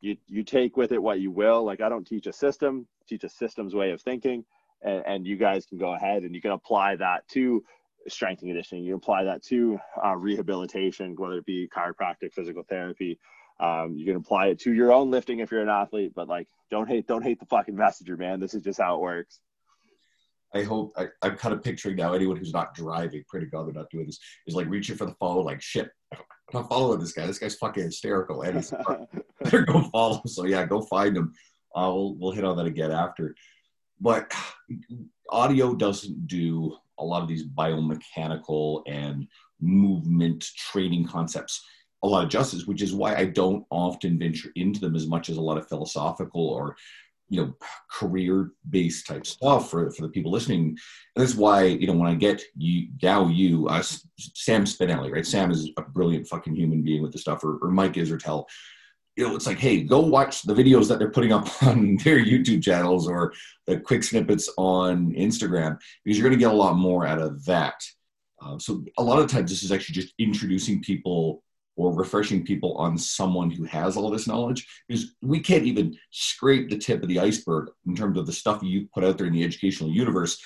[0.00, 1.64] You you take with it what you will.
[1.64, 4.44] Like I don't teach a system, teach a systems way of thinking.
[4.82, 7.64] And, and you guys can go ahead and you can apply that to
[8.08, 8.84] strength and conditioning.
[8.84, 13.18] You apply that to uh, rehabilitation, whether it be chiropractic, physical therapy.
[13.60, 16.48] Um, you can apply it to your own lifting if you're an athlete, but like,
[16.70, 18.40] don't hate, don't hate the fucking messenger, man.
[18.40, 19.40] This is just how it works.
[20.54, 23.66] I hope I, I'm kind of picturing now anyone who's not driving, pray to God
[23.66, 25.90] they're not doing this, is like reaching for the phone, like shit.
[26.12, 26.20] I'm
[26.52, 27.26] not following this guy.
[27.26, 28.72] This guy's fucking hysterical, and he's
[29.40, 30.22] better go follow.
[30.26, 31.32] So yeah, go find him.
[31.74, 33.34] Uh, we'll we'll hit on that again after.
[34.00, 34.32] But
[35.30, 39.26] audio doesn't do a lot of these biomechanical and
[39.60, 41.64] movement training concepts
[42.02, 45.30] a lot of justice, which is why I don't often venture into them as much
[45.30, 46.76] as a lot of philosophical or
[47.30, 47.54] you know
[47.90, 50.76] career based type stuff for, for the people listening.
[51.16, 55.26] And that's why you know when i get you now you uh, sam spinelli right?
[55.26, 58.44] Sam is a brilliant fucking human being with the stuff or, or mike israetel
[59.16, 62.18] you know it's like hey go watch the videos that they're putting up on their
[62.18, 63.32] youtube channels or
[63.66, 67.44] the quick snippets on instagram because you're going to get a lot more out of
[67.44, 67.82] that.
[68.42, 71.42] Uh, so a lot of times this is actually just introducing people
[71.76, 76.68] or refreshing people on someone who has all this knowledge because we can't even scrape
[76.68, 79.32] the tip of the iceberg in terms of the stuff you put out there in
[79.32, 80.40] the educational universe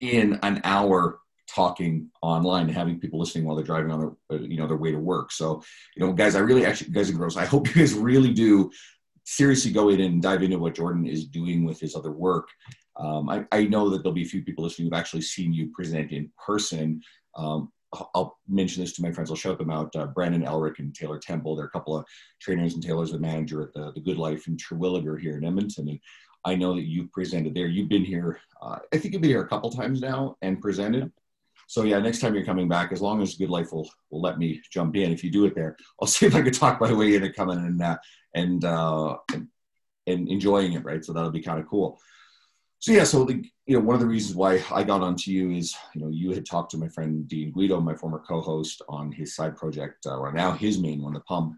[0.00, 4.42] in an hour talking online and having people listening while they're driving on their uh,
[4.42, 5.62] you know their way to work so
[5.96, 8.70] you know guys i really actually guys and girls i hope you guys really do
[9.24, 12.48] seriously go in and dive into what jordan is doing with his other work
[12.98, 15.70] um, I, I know that there'll be a few people listening who've actually seen you
[15.74, 17.02] present in person
[17.36, 17.70] um,
[18.14, 19.30] I'll mention this to my friends.
[19.30, 19.94] I'll shout them out.
[19.94, 21.56] Uh, Brandon Elric and Taylor Temple.
[21.56, 22.04] They're a couple of
[22.40, 25.88] trainers and Taylor's the manager at the, the Good Life in Terwillegar here in Edmonton.
[25.88, 26.00] And
[26.44, 27.66] I know that you've presented there.
[27.66, 28.40] You've been here.
[28.60, 31.12] Uh, I think you've been here a couple times now and presented.
[31.66, 34.38] So yeah, next time you're coming back, as long as Good Life will will let
[34.38, 36.92] me jump in, if you do it there, I'll see if I can talk my
[36.92, 37.98] way into coming and uh,
[38.34, 40.84] and, uh, and enjoying it.
[40.84, 41.04] Right.
[41.04, 41.98] So that'll be kind of cool
[42.78, 45.50] so yeah, so the, you know, one of the reasons why I got onto you
[45.50, 49.10] is, you know, you had talked to my friend Dean Guido, my former co-host, on
[49.10, 51.56] his side project, uh, or now his main one, the Pump,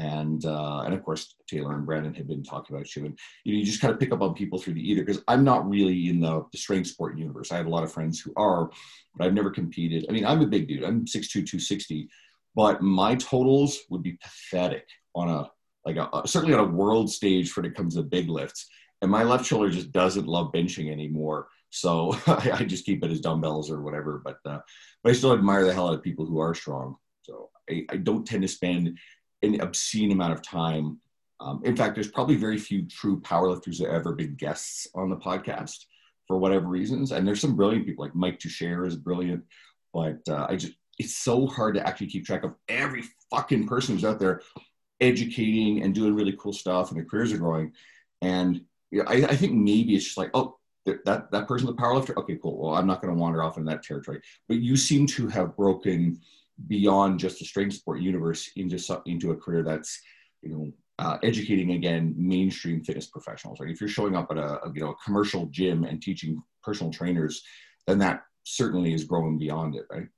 [0.00, 3.52] and uh, and of course Taylor and Brandon had been talking about you, and you
[3.52, 5.68] know, you just kind of pick up on people through the ether because I'm not
[5.68, 7.52] really in the, the strength sport universe.
[7.52, 8.70] I have a lot of friends who are,
[9.14, 10.06] but I've never competed.
[10.08, 10.84] I mean, I'm a big dude.
[10.84, 12.08] I'm 6'2", 260,
[12.54, 15.50] but my totals would be pathetic on a
[15.84, 18.68] like a, certainly on a world stage when it comes to big lifts
[19.02, 21.48] and my left shoulder just doesn't love benching anymore.
[21.70, 24.20] So I just keep it as dumbbells or whatever.
[24.24, 24.60] But uh,
[25.02, 26.96] but I still admire the hell out of people who are strong.
[27.22, 28.98] So I, I don't tend to spend
[29.42, 30.98] an obscene amount of time.
[31.40, 35.08] Um, in fact, there's probably very few true powerlifters that have ever been guests on
[35.08, 35.86] the podcast
[36.26, 37.12] for whatever reasons.
[37.12, 39.44] And there's some brilliant people like Mike Tuchscherer is brilliant,
[39.92, 43.94] but uh, I just it's so hard to actually keep track of every fucking person
[43.94, 44.42] who's out there
[45.00, 47.72] educating and doing really cool stuff and their careers are growing.
[48.20, 52.16] And yeah, I, I think maybe it's just like, oh, that that person's a powerlifter.
[52.16, 52.58] Okay, cool.
[52.58, 54.20] Well, I'm not going to wander off in that territory.
[54.48, 56.20] But you seem to have broken
[56.66, 60.00] beyond just the strength sport universe into into a career that's
[60.42, 63.60] you know uh, educating again mainstream fitness professionals.
[63.60, 63.70] Right?
[63.70, 66.92] If you're showing up at a, a you know a commercial gym and teaching personal
[66.92, 67.42] trainers,
[67.86, 70.08] then that certainly is growing beyond it, right?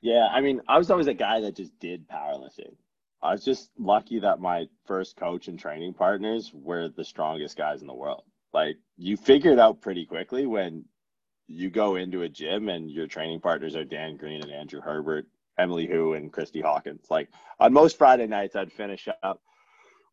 [0.00, 2.74] Yeah, I mean, I was always a guy that just did powerlifting.
[3.22, 7.80] I was just lucky that my first coach and training partners were the strongest guys
[7.80, 8.24] in the world.
[8.52, 10.84] Like you figure it out pretty quickly when
[11.46, 15.26] you go into a gym and your training partners are Dan Green and Andrew Herbert,
[15.58, 17.06] Emily Hu and Kristy Hawkins.
[17.10, 17.28] Like
[17.58, 19.40] on most Friday nights, I'd finish up.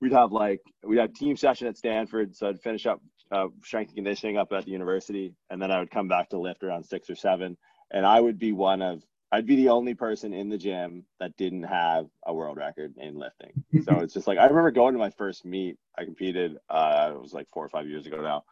[0.01, 3.89] We'd have like we'd have team session at Stanford, so I'd finish up uh, strength
[3.89, 6.85] and conditioning up at the university, and then I would come back to lift around
[6.85, 7.57] six or seven,
[7.91, 11.37] and I would be one of I'd be the only person in the gym that
[11.37, 13.63] didn't have a world record in lifting.
[13.83, 15.77] so it's just like I remember going to my first meet.
[15.97, 16.57] I competed.
[16.69, 18.43] Uh, it was like four or five years ago now,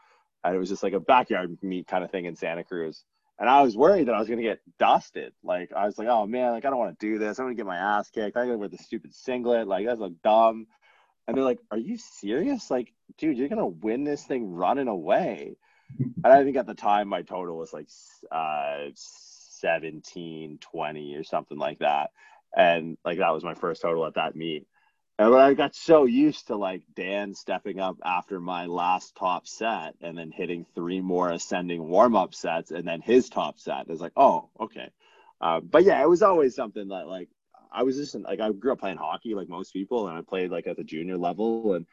[0.47, 3.03] and it was just like a backyard meet kind of thing in Santa Cruz.
[3.39, 5.33] And I was worried that I was gonna get dusted.
[5.43, 7.37] Like I was like, oh man, like I don't want to do this.
[7.37, 8.37] I'm gonna get my ass kicked.
[8.37, 9.67] I gotta wear the stupid singlet.
[9.67, 10.67] Like that's like dumb.
[11.27, 12.71] And they're like, are you serious?
[12.71, 15.57] Like, dude, you're gonna win this thing running away.
[15.99, 17.89] And I think at the time my total was like
[18.31, 22.11] uh 17, 20 or something like that.
[22.55, 24.65] And like that was my first total at that meet.
[25.19, 29.95] And I got so used to like Dan stepping up after my last top set
[29.99, 33.87] and then hitting three more ascending warm up sets and then his top set.
[33.89, 34.91] It's like, oh, okay.
[35.41, 37.29] Uh, but yeah, it was always something that like
[37.71, 40.51] I was just like I grew up playing hockey like most people, and I played
[40.51, 41.85] like at the junior level, and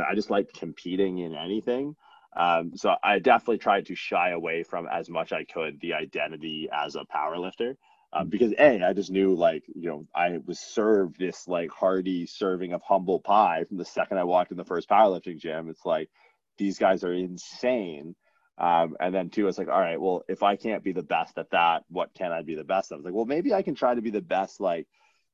[0.00, 1.96] I just liked competing in anything.
[2.34, 6.68] Um, so I definitely tried to shy away from as much I could the identity
[6.72, 7.76] as a power lifter.
[8.14, 12.26] Um, because a, I just knew like you know I was served this like hearty
[12.26, 15.68] serving of humble pie from the second I walked in the first powerlifting gym.
[15.70, 16.10] It's like
[16.58, 18.14] these guys are insane.
[18.58, 21.38] Um, and then two, it's like, all right, well, if I can't be the best
[21.38, 22.96] at that, what can I be the best at?
[22.96, 24.86] I was like, well, maybe I can try to be the best like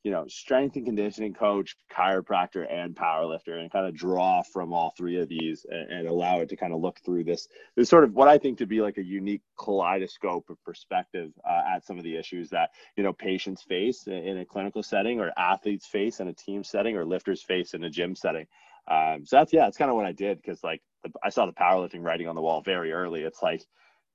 [0.04, 4.94] you know, strength and conditioning coach, chiropractor, and powerlifter, and kind of draw from all
[4.96, 8.04] three of these and, and, allow it to kind of look through this, this sort
[8.04, 11.98] of what I think to be like a unique kaleidoscope of perspective uh, at some
[11.98, 16.20] of the issues that, you know, patients face in a clinical setting or athletes face
[16.20, 18.46] in a team setting or lifters face in a gym setting.
[18.88, 21.46] Um, so that's, yeah, that's kind of what I did because like the, I saw
[21.46, 23.22] the powerlifting writing on the wall very early.
[23.22, 23.62] It's like,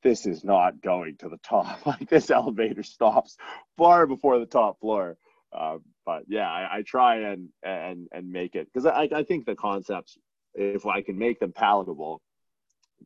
[0.01, 1.79] this is not going to the top.
[1.85, 3.37] Like this elevator stops
[3.77, 5.17] far before the top floor.
[5.53, 9.45] Uh, but yeah, I, I, try and and and make it because I, I think
[9.45, 10.17] the concepts,
[10.55, 12.21] if I can make them palatable,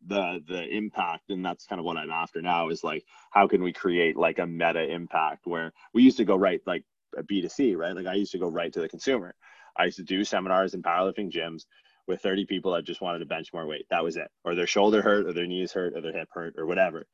[0.05, 3.61] the the impact, and that's kind of what I'm after now is like how can
[3.61, 6.83] we create like a meta impact where we used to go right like
[7.17, 7.95] a B2C, right?
[7.95, 9.35] Like I used to go right to the consumer.
[9.75, 11.63] I used to do seminars in powerlifting gyms
[12.07, 13.85] with 30 people that just wanted to bench more weight.
[13.89, 14.29] That was it.
[14.43, 17.05] Or their shoulder hurt, or their knees hurt, or their hip hurt, or whatever.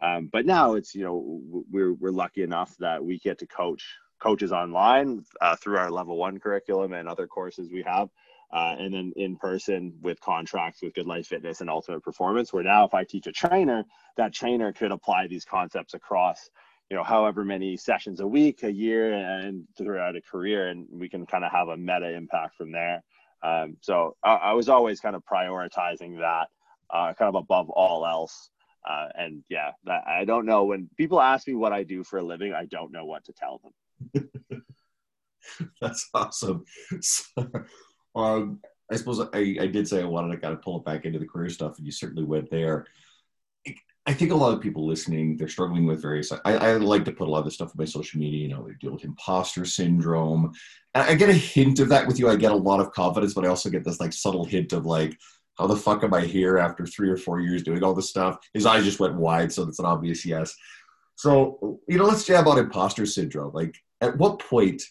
[0.00, 3.84] Um, but now it's you know we're we're lucky enough that we get to coach
[4.22, 8.08] coaches online uh, through our level one curriculum and other courses we have.
[8.52, 12.62] Uh, and then in person with contracts with Good Life Fitness and Ultimate Performance, where
[12.62, 13.84] now if I teach a trainer,
[14.18, 16.50] that trainer could apply these concepts across,
[16.90, 21.08] you know, however many sessions a week, a year, and throughout a career, and we
[21.08, 23.02] can kind of have a meta impact from there.
[23.42, 26.48] Um, so I, I, was always kind of prioritizing that,
[26.90, 28.50] uh, kind of above all else.
[28.88, 29.70] Uh, and yeah,
[30.06, 32.92] I don't know when people ask me what I do for a living, I don't
[32.92, 33.72] know what to tell them.
[35.80, 36.64] That's awesome.
[37.00, 37.46] So,
[38.14, 38.60] um,
[38.90, 41.18] I suppose I, I did say I wanted to kind of pull it back into
[41.18, 42.86] the career stuff, and you certainly went there.
[44.04, 46.32] I think a lot of people listening, they're struggling with various.
[46.32, 48.40] I, I like to put a lot of this stuff on my social media.
[48.40, 50.52] You know, they deal with imposter syndrome.
[50.94, 52.28] And I get a hint of that with you.
[52.28, 54.86] I get a lot of confidence, but I also get this like subtle hint of
[54.86, 55.16] like,
[55.56, 58.38] how the fuck am I here after three or four years doing all this stuff?
[58.54, 60.54] His eyes just went wide, so that's an obvious yes.
[61.14, 63.52] So, you know, let's jab on imposter syndrome.
[63.52, 64.82] Like, at what point,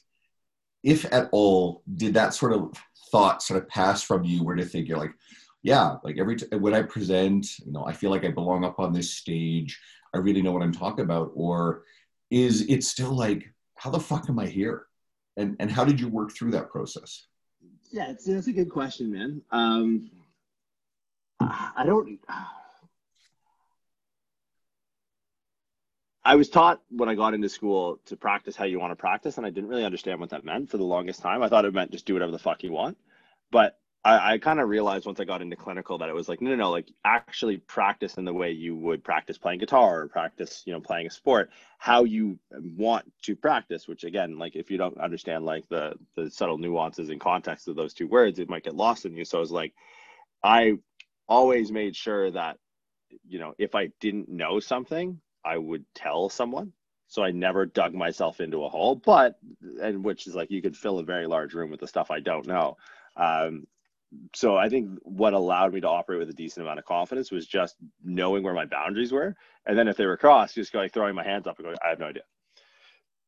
[0.84, 2.72] if at all, did that sort of
[3.12, 5.14] thought sort of pass from you where to think you're like,
[5.62, 8.80] yeah, like every t- when I present, you know, I feel like I belong up
[8.80, 9.80] on this stage.
[10.16, 11.32] I really know what I'm talking about.
[11.36, 11.84] Or
[12.32, 14.88] is it still like, how the fuck am I here?
[15.38, 17.28] And and how did you work through that process?
[17.92, 19.42] Yeah, that's a good question, man.
[19.52, 20.10] Um,
[21.40, 22.20] I don't.
[26.24, 29.38] I was taught when I got into school to practice how you want to practice,
[29.38, 31.42] and I didn't really understand what that meant for the longest time.
[31.42, 32.98] I thought it meant just do whatever the fuck you want.
[33.52, 36.42] But I, I kind of realized once I got into clinical that it was like,
[36.42, 40.08] no, no, no, like actually practice in the way you would practice playing guitar or
[40.08, 42.38] practice, you know, playing a sport, how you
[42.78, 47.10] want to practice, which again, like if you don't understand like the the subtle nuances
[47.10, 49.26] and context of those two words, it might get lost in you.
[49.26, 49.74] So I was like,
[50.44, 50.78] I
[51.28, 52.58] always made sure that,
[53.28, 56.74] you know, if I didn't know something, I would tell someone.
[57.08, 59.38] So I never dug myself into a hole, but
[59.82, 62.22] and which is like you could fill a very large room with the stuff I
[62.22, 62.78] don't know.
[63.18, 63.68] Um,
[64.34, 67.48] so I think what allowed me to operate with a decent amount of confidence was
[67.48, 71.16] just knowing where my boundaries were, and then if they were crossed, just going throwing
[71.16, 72.24] my hands up and going, I have no idea.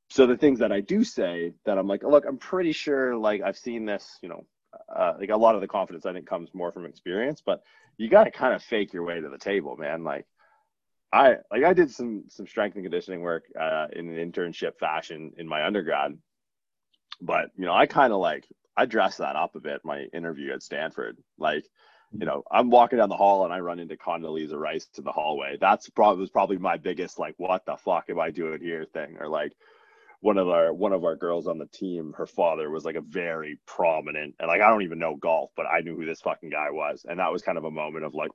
[0.09, 3.41] So the things that I do say that I'm like, look, I'm pretty sure like
[3.41, 4.45] I've seen this, you know,
[4.93, 7.63] uh, like a lot of the confidence I think comes more from experience, but
[7.97, 10.03] you got to kind of fake your way to the table, man.
[10.03, 10.25] Like
[11.13, 15.31] I like I did some some strength and conditioning work uh, in an internship fashion
[15.37, 16.17] in my undergrad,
[17.21, 19.81] but you know I kind of like I dressed that up a bit.
[19.85, 21.65] My interview at Stanford, like
[22.11, 25.11] you know I'm walking down the hall and I run into Condoleezza Rice in the
[25.11, 25.57] hallway.
[25.61, 29.17] That's probably was probably my biggest like what the fuck am I doing here thing
[29.19, 29.53] or like
[30.21, 33.01] one of our one of our girls on the team her father was like a
[33.01, 36.49] very prominent and like i don't even know golf but i knew who this fucking
[36.49, 38.31] guy was and that was kind of a moment of like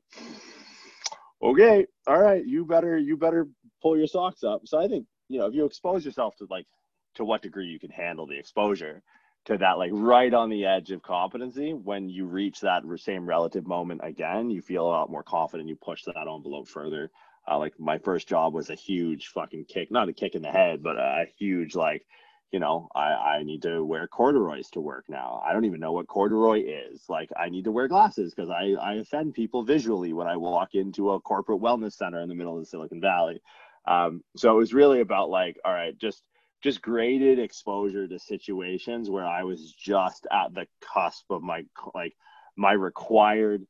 [1.43, 3.49] okay, all right, you better you better
[3.83, 4.63] pull your socks up.
[4.65, 6.67] So I think you know if you expose yourself to like
[7.15, 9.03] to what degree you can handle the exposure
[9.45, 13.67] to that like right on the edge of competency when you reach that same relative
[13.67, 17.11] moment again you feel a lot more confident you push that envelope further
[17.51, 20.51] uh, like my first job was a huge fucking kick not a kick in the
[20.51, 22.05] head but a huge like
[22.53, 25.43] you know, I, I need to wear corduroys to work now.
[25.47, 27.05] I don't even know what corduroy is.
[27.09, 30.75] Like, I need to wear glasses because I, I offend people visually when I walk
[30.75, 33.43] into a corporate wellness center in the middle of Silicon Valley.
[33.87, 36.23] Um, so it was really about like, all right, just
[36.63, 42.15] just graded exposure to situations where I was just at the cusp of my like
[42.57, 43.65] my required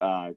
[0.00, 0.30] uh,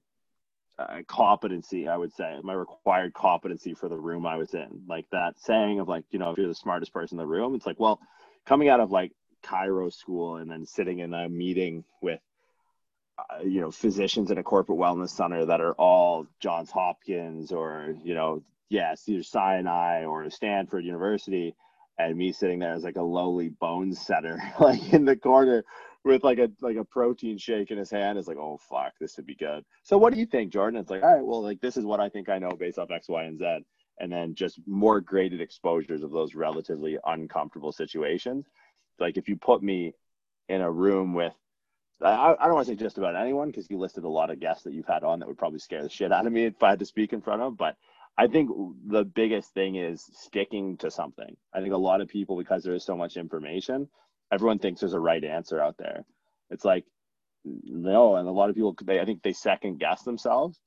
[0.79, 4.83] uh, competency, I would say, my required competency for the room I was in.
[4.87, 7.53] Like that saying of like, you know, if you're the smartest person in the room,
[7.53, 7.99] it's like, well,
[8.45, 9.11] coming out of like
[9.43, 12.21] chiro school and then sitting in a meeting with,
[13.17, 17.93] uh, you know, physicians in a corporate wellness center that are all Johns Hopkins or,
[18.03, 21.55] you know, yes, either Sinai or Stanford University.
[21.97, 25.65] and me sitting there as like a lowly bone setter, like in the corner
[26.05, 29.17] with like a like a protein shake in his hand is like, oh fuck, this
[29.17, 29.63] would be good.
[29.83, 30.79] So what do you think, Jordan?
[30.79, 32.91] It's like, all right, well, like this is what I think I know based off
[32.91, 33.59] X, Y, and Z,
[33.99, 38.45] and then just more graded exposures of those relatively uncomfortable situations.
[38.99, 39.93] Like if you put me
[40.47, 41.33] in a room with
[42.01, 44.39] I, I don't want to say just about anyone because you listed a lot of
[44.39, 46.63] guests that you've had on that would probably scare the shit out of me if
[46.63, 47.57] I had to speak in front of.
[47.57, 47.75] But
[48.17, 48.49] I think
[48.88, 51.35] the biggest thing is sticking to something.
[51.53, 53.89] I think a lot of people, because there is so much information,
[54.31, 56.05] everyone thinks there's a right answer out there.
[56.49, 56.85] It's like
[57.45, 60.59] no, and a lot of people they I think they second guess themselves,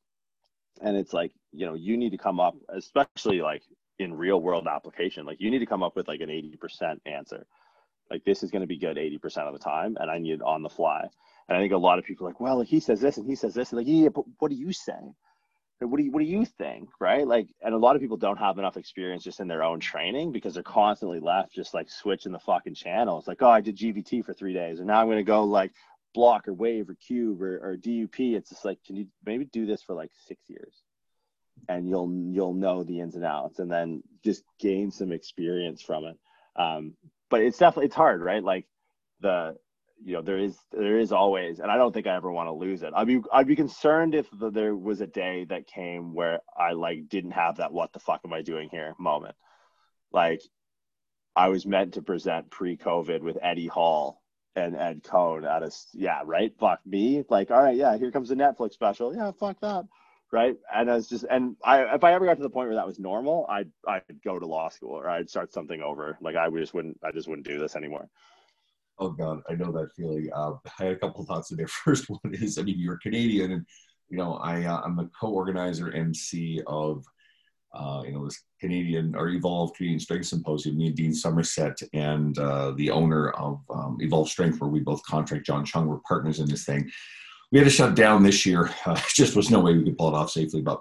[0.81, 3.62] and it's like you know you need to come up, especially like
[3.98, 7.01] in real world application, like you need to come up with like an eighty percent
[7.07, 7.46] answer.
[8.11, 10.35] Like this is going to be good eighty percent of the time, and I need
[10.35, 11.07] it on the fly.
[11.48, 13.55] And I think a lot of people like, well, he says this and he says
[13.55, 14.92] this, and like, yeah, but what do you say?
[15.88, 17.27] What do you what do you think right?
[17.27, 20.33] Like and a lot of people don't have enough experience just in their own training
[20.33, 23.77] because they're constantly left just like switching the fucking channel it's like oh i did
[23.77, 25.73] gvt for three days and now i'm going to go like
[26.14, 29.66] block or wave or cube or, or dup it's just like can you maybe do
[29.66, 30.83] this for like six years
[31.68, 36.05] and you'll you'll know the ins and outs and then just gain some experience from
[36.05, 36.18] it.
[36.57, 36.95] Um,
[37.31, 38.42] but it's definitely it's hard right?
[38.42, 38.66] Like
[39.21, 39.57] the
[40.05, 42.53] you know there is there is always and i don't think i ever want to
[42.53, 42.93] lose it.
[42.95, 46.73] I'd be i'd be concerned if the, there was a day that came where i
[46.73, 49.35] like didn't have that what the fuck am i doing here moment.
[50.12, 50.41] Like
[51.37, 54.23] i was meant to present pre-covid with eddie hall
[54.55, 56.53] and ed coan at a yeah right?
[56.59, 57.25] Fuck me.
[57.29, 59.15] Like all right yeah here comes the netflix special.
[59.15, 59.85] Yeah fuck that.
[60.31, 60.57] Right?
[60.75, 62.87] And I was just and i if i ever got to the point where that
[62.87, 66.19] was normal i'd i'd go to law school or i'd start something over.
[66.21, 68.09] Like i just wouldn't i just wouldn't do this anymore
[69.03, 70.31] Oh God, I know that feeling.
[70.33, 71.67] Uh, I had a couple thoughts in there.
[71.85, 73.67] First one is, I mean, you're Canadian, and
[74.09, 77.05] you know, I uh, I'm the co-organizer MC of
[77.75, 80.77] uh, you know this Canadian or Evolve Canadian Strength Symposium.
[80.77, 85.03] Me and Dean Somerset and uh, the owner of um, Evolve Strength, where we both
[85.03, 86.88] contract John Chung, we're partners in this thing.
[87.51, 88.71] We had to shut down this year.
[89.09, 90.81] Just was no way we could pull it off safely, but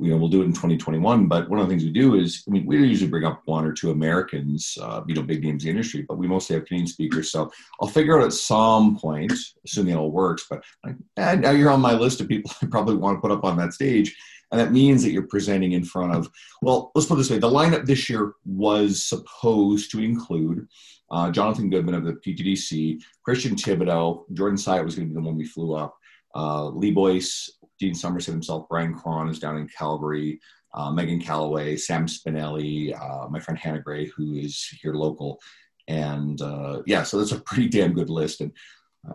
[0.00, 1.26] you know, we'll do it in 2021.
[1.26, 3.64] But one of the things we do is, I mean, we usually bring up one
[3.64, 6.66] or two Americans, uh, you know, big names in the industry, but we mostly have
[6.66, 7.30] Canadian speakers.
[7.30, 9.32] So I'll figure out at some point,
[9.64, 10.46] assuming it all works.
[10.48, 13.32] But like, eh, now you're on my list of people I probably want to put
[13.32, 14.16] up on that stage.
[14.50, 16.30] And that means that you're presenting in front of,
[16.62, 20.66] well, let's put it this way the lineup this year was supposed to include
[21.10, 25.26] uh, Jonathan Goodman of the PTDC, Christian Thibaudeau, Jordan Syatt was going to be the
[25.26, 25.96] one we flew up,
[26.34, 30.40] uh, Lee Boyce, Dean Somerset himself, Bryan Krahn is down in Calgary,
[30.74, 35.40] uh, Meghan Callaway, Sam Spinelli, uh, my friend Hannah Gray, who is here local.
[35.86, 38.40] And uh, yeah, so that's a pretty damn good list.
[38.40, 38.52] And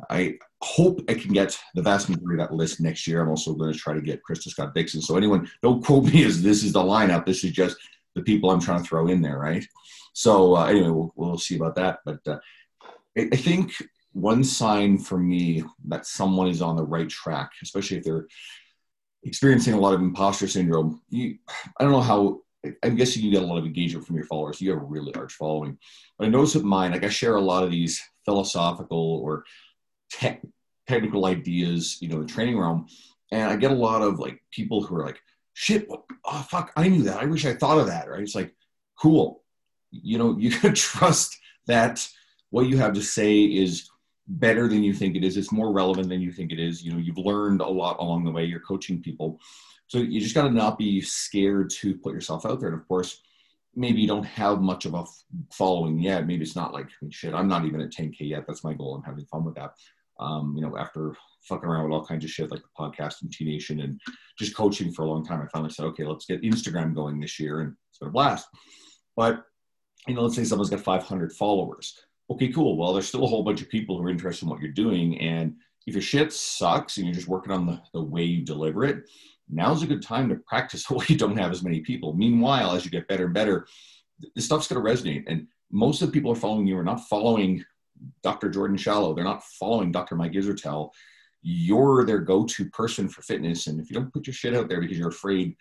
[0.09, 3.21] I hope I can get the vast majority of that list next year.
[3.21, 5.01] I'm also going to try to get Krista Scott Dixon.
[5.01, 7.25] So anyone, don't quote me as this is the lineup.
[7.25, 7.77] This is just
[8.15, 9.65] the people I'm trying to throw in there, right?
[10.13, 11.99] So uh, anyway, we'll, we'll see about that.
[12.05, 12.39] But uh,
[13.17, 13.73] I, I think
[14.13, 18.27] one sign for me that someone is on the right track, especially if they're
[19.23, 21.01] experiencing a lot of imposter syndrome.
[21.09, 21.37] You,
[21.77, 22.41] I don't know how.
[22.81, 24.61] I'm guessing you get a lot of engagement from your followers.
[24.61, 25.77] You have a really large following,
[26.17, 29.43] but I notice with mine, like I share a lot of these philosophical or
[30.09, 30.41] tech,
[30.87, 32.87] technical ideas, you know, the training realm,
[33.33, 35.19] and I get a lot of like people who are like,
[35.53, 35.89] "Shit,
[36.23, 37.21] oh fuck, I knew that.
[37.21, 38.21] I wish I thought of that." Right?
[38.21, 38.53] It's like,
[38.97, 39.43] cool.
[39.91, 42.07] You know, you can trust that
[42.51, 43.89] what you have to say is
[44.27, 45.37] better than you think it is.
[45.37, 46.83] It's more relevant than you think it is.
[46.83, 48.45] You know, you've learned a lot along the way.
[48.45, 49.39] You're coaching people.
[49.87, 52.69] So you just got to not be scared to put yourself out there.
[52.69, 53.21] And of course,
[53.75, 55.03] maybe you don't have much of a
[55.51, 56.25] following yet.
[56.25, 57.33] Maybe it's not like shit.
[57.33, 58.45] I'm not even at 10k yet.
[58.47, 58.95] That's my goal.
[58.95, 59.73] I'm having fun with that.
[60.19, 61.15] Um, you know, after
[61.49, 63.99] fucking around with all kinds of shit like the podcast and T Nation and
[64.39, 67.39] just coaching for a long time, I finally said, okay, let's get Instagram going this
[67.39, 68.47] year, and it's been a blast.
[69.15, 69.43] But
[70.07, 71.99] you know, let's say someone's got 500 followers
[72.31, 72.77] okay, cool.
[72.77, 75.19] Well, there's still a whole bunch of people who are interested in what you're doing.
[75.19, 75.55] And
[75.85, 79.09] if your shit sucks and you're just working on the, the way you deliver it,
[79.49, 82.13] now's a good time to practice while you don't have as many people.
[82.13, 83.67] Meanwhile, as you get better and better,
[84.35, 85.23] this stuff's going to resonate.
[85.27, 87.63] And most of the people are following you are not following
[88.21, 88.49] Dr.
[88.49, 89.13] Jordan Shallow.
[89.13, 90.15] They're not following Dr.
[90.15, 90.89] Mike Israetel.
[91.41, 93.67] You're their go-to person for fitness.
[93.67, 95.55] And if you don't put your shit out there because you're afraid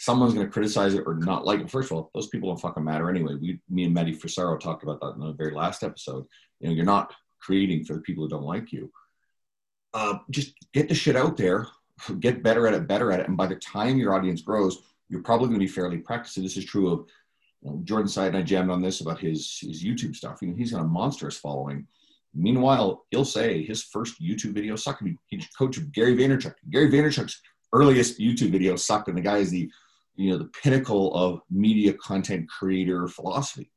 [0.00, 1.70] someone's going to criticize it or not like it.
[1.70, 3.34] First of all, those people don't fucking matter anyway.
[3.34, 6.24] We, me and Maddie Frisaro talked about that in the very last episode.
[6.58, 8.90] You know, you're not creating for the people who don't like you.
[9.92, 11.66] Uh, just get the shit out there,
[12.18, 14.78] get better at it, better at it, and by the time your audience grows,
[15.10, 16.40] you're probably going to be fairly practiced.
[16.40, 17.06] This is true of
[17.60, 20.38] you know, Jordan Syatt and I jammed on this about his his YouTube stuff.
[20.40, 21.86] You know, he's got a monstrous following.
[22.32, 25.02] Meanwhile, he'll say his first YouTube video sucked.
[25.26, 26.54] He coached Gary Vaynerchuk.
[26.70, 27.42] Gary Vaynerchuk's
[27.74, 29.70] earliest YouTube video sucked, and the guy is the
[30.16, 33.70] you know the pinnacle of media content creator philosophy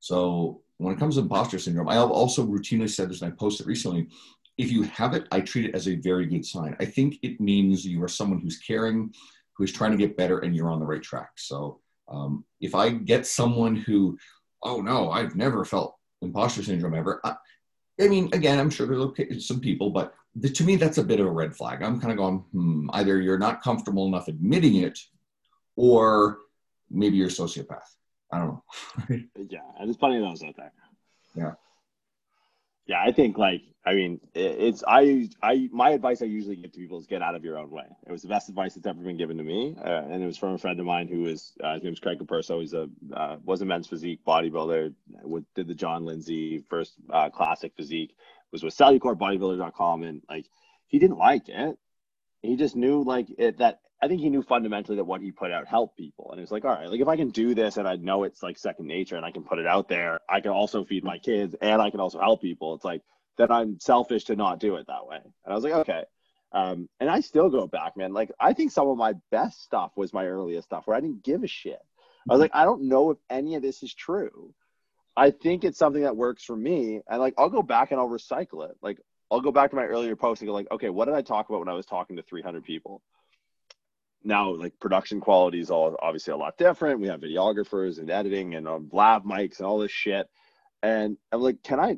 [0.00, 3.36] So when it comes to imposter syndrome, I have also routinely said this and I
[3.36, 4.08] posted recently.
[4.58, 6.76] If you have it, I treat it as a very good sign.
[6.80, 9.12] I think it means you are someone who's caring,
[9.54, 11.30] who is trying to get better, and you're on the right track.
[11.36, 14.18] So um, if I get someone who,
[14.62, 17.20] oh no, I've never felt imposter syndrome ever.
[17.24, 17.34] I,
[18.00, 21.20] I mean, again, I'm sure there's some people, but the, to me, that's a bit
[21.20, 21.82] of a red flag.
[21.82, 24.98] I'm kind of going, hmm, either you're not comfortable enough admitting it,
[25.76, 26.38] or
[26.90, 27.94] maybe you're a sociopath.
[28.32, 28.62] I don't know.
[29.48, 30.72] yeah, and there's plenty of those out there.
[31.34, 31.52] Yeah.
[32.86, 36.78] Yeah, I think like I mean it's I I my advice I usually give to
[36.78, 37.84] people is get out of your own way.
[38.06, 40.38] It was the best advice that's ever been given to me, uh, and it was
[40.38, 42.60] from a friend of mine who is uh, his name's Craig Capurso.
[42.60, 44.94] He's a uh, was a men's physique bodybuilder.
[45.22, 48.14] With, did the John Lindsay first uh, classic physique.
[48.52, 50.46] Was with cellucorebodybuilder.com, and like
[50.86, 51.76] he didn't like it.
[52.42, 55.50] He just knew like it that I think he knew fundamentally that what he put
[55.50, 56.28] out helped people.
[56.30, 58.24] And he was like, all right, like if I can do this and I know
[58.24, 61.02] it's like second nature and I can put it out there, I can also feed
[61.02, 62.74] my kids and I can also help people.
[62.74, 63.02] It's like,
[63.38, 65.18] then I'm selfish to not do it that way.
[65.22, 66.04] And I was like, okay.
[66.52, 68.12] Um, and I still go back, man.
[68.12, 71.24] Like I think some of my best stuff was my earliest stuff where I didn't
[71.24, 71.80] give a shit.
[72.28, 74.52] I was like, I don't know if any of this is true.
[75.16, 77.00] I think it's something that works for me.
[77.08, 78.76] And like, I'll go back and I'll recycle it.
[78.82, 78.98] Like,
[79.30, 81.48] I'll go back to my earlier post and go like, okay, what did I talk
[81.48, 83.02] about when I was talking to 300 people?
[84.26, 87.00] Now like production quality is all obviously a lot different.
[87.00, 90.28] We have videographers and editing and um, lab mics and all this shit.
[90.82, 91.96] And I'm like, can I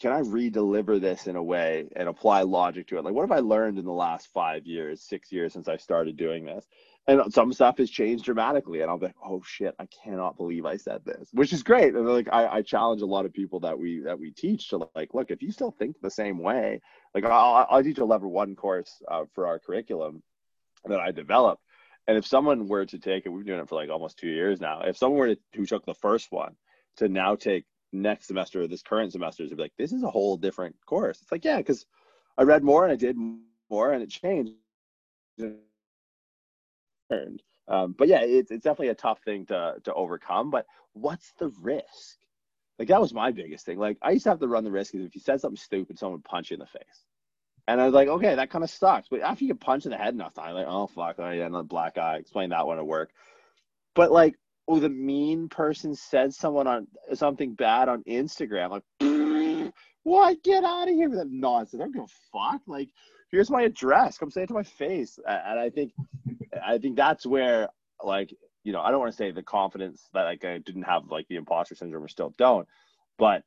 [0.00, 3.04] can I re-deliver this in a way and apply logic to it?
[3.04, 6.16] Like, what have I learned in the last five years, six years since I started
[6.16, 6.66] doing this?
[7.08, 10.66] And some stuff has changed dramatically, and I'll be like, oh shit, I cannot believe
[10.66, 11.94] I said this, which is great.
[11.94, 14.88] And like, I, I challenge a lot of people that we that we teach to
[14.94, 16.80] like, look, if you still think the same way,
[17.14, 20.22] like I'll, I'll teach a level one course uh, for our curriculum
[20.84, 21.62] that I developed
[22.08, 24.28] and if someone were to take it, we've been doing it for like almost two
[24.28, 24.82] years now.
[24.82, 26.56] If someone were to, who took the first one
[26.98, 30.10] to now take next semester or this current semester, to be like, this is a
[30.10, 31.20] whole different course.
[31.22, 31.86] It's like, yeah, because
[32.38, 33.16] I read more and I did
[33.70, 34.52] more and it changed.
[37.68, 40.50] Um, but yeah, it's, it's definitely a tough thing to to overcome.
[40.50, 42.18] But what's the risk?
[42.78, 43.78] Like that was my biggest thing.
[43.78, 45.98] Like I used to have to run the risk is if you said something stupid,
[45.98, 47.05] someone would punch you in the face.
[47.68, 49.08] And I was like, okay, that kind of sucks.
[49.08, 51.46] But after you get punched in the head enough time, like, oh fuck, I yeah,
[51.46, 52.16] another black eye.
[52.16, 53.10] Explain that one at work.
[53.94, 54.36] But like,
[54.68, 58.70] oh, the mean person said someone on something bad on Instagram.
[58.70, 59.72] Like,
[60.04, 60.42] what?
[60.44, 61.80] Get out of here with that nonsense.
[61.80, 62.62] I don't give a fuck.
[62.66, 62.88] Like,
[63.30, 64.18] here's my address.
[64.18, 65.18] Come say it to my face.
[65.26, 65.92] And I think,
[66.64, 67.68] I think that's where,
[68.02, 68.32] like,
[68.66, 71.28] you know, I don't want to say the confidence that like I didn't have like
[71.28, 72.66] the imposter syndrome or still don't,
[73.16, 73.44] but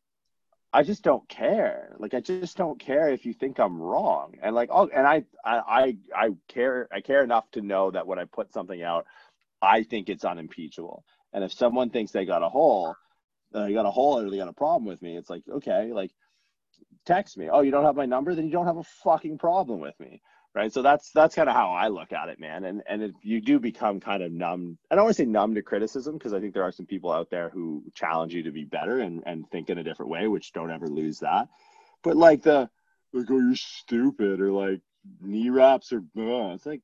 [0.72, 1.95] I just don't care.
[1.97, 4.36] Like I just don't care if you think I'm wrong.
[4.41, 8.20] And like oh and I I I care I care enough to know that when
[8.20, 9.05] I put something out,
[9.61, 11.03] I think it's unimpeachable.
[11.34, 12.95] And if someone thinks they got a hole,
[13.51, 16.11] they got a hole or they got a problem with me, it's like, okay, like
[17.05, 17.49] text me.
[17.49, 18.36] Oh, you don't have my number?
[18.36, 20.22] Then you don't have a fucking problem with me
[20.56, 20.72] right?
[20.72, 22.66] So that's that's kind of how i look at it man.
[22.66, 25.56] And and if you do become kind of numb i don't want to say numb
[25.56, 28.52] to criticism because i think there are some people out there who challenge you to
[28.52, 31.47] be better and and think in a different way which don't ever lose that.
[32.04, 32.70] But like the
[33.14, 34.82] like oh you're stupid or like
[35.22, 36.82] knee wraps or uh, it's like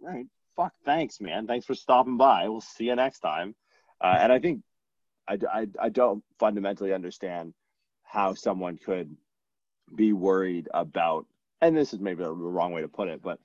[0.00, 1.46] right, fuck thanks man.
[1.46, 2.48] Thanks for stopping by.
[2.48, 3.54] We'll see you next time.
[4.00, 4.62] Uh, and i think
[5.26, 7.54] I, I i don't fundamentally understand
[8.02, 9.16] how someone could
[9.94, 11.26] be worried about
[11.60, 13.38] and this is maybe a wrong way to put it, but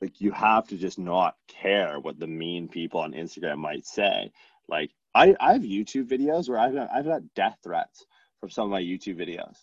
[0.00, 4.30] like you have to just not care what the mean people on Instagram might say.
[4.68, 8.06] Like I, I have YouTube videos where I've got, I've got death threats
[8.40, 9.56] from some of my YouTube videos.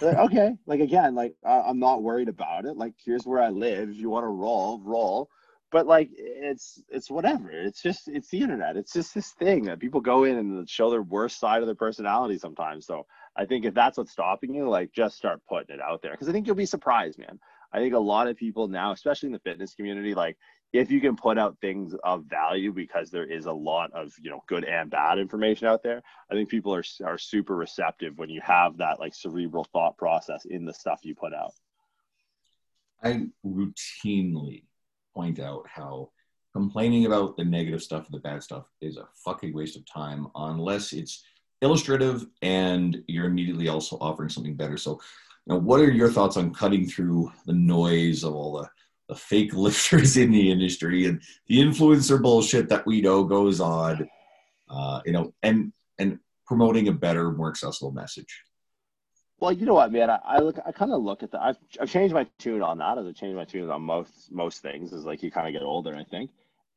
[0.00, 2.76] Like, okay, like again, like I'm not worried about it.
[2.76, 3.90] Like here's where I live.
[3.90, 5.28] If you want to roll, roll.
[5.70, 7.50] But like it's it's whatever.
[7.50, 8.76] It's just it's the internet.
[8.76, 11.74] It's just this thing that people go in and show their worst side of their
[11.74, 12.86] personality sometimes.
[12.86, 16.12] So I think if that's what's stopping you, like just start putting it out there
[16.12, 17.38] because I think you'll be surprised, man.
[17.72, 20.36] I think a lot of people now, especially in the fitness community, like
[20.74, 24.28] if you can put out things of value because there is a lot of you
[24.28, 28.28] know good and bad information out there i think people are are super receptive when
[28.28, 31.52] you have that like cerebral thought process in the stuff you put out
[33.02, 34.64] i routinely
[35.14, 36.10] point out how
[36.52, 40.92] complaining about the negative stuff the bad stuff is a fucking waste of time unless
[40.92, 41.22] it's
[41.64, 44.76] illustrative and you're immediately also offering something better.
[44.76, 45.00] So,
[45.46, 48.68] you know, what are your thoughts on cutting through the noise of all the,
[49.08, 54.08] the fake lifters in the industry and the influencer bullshit that we know goes on,
[54.68, 58.42] uh, you know, and and promoting a better, more accessible message?
[59.40, 61.42] Well, you know what, man, I, I look, I kind of look at that.
[61.42, 62.98] I've, I've changed my tune on that.
[62.98, 65.62] As I changed my tune on most most things, is like you kind of get
[65.62, 66.30] older, I think,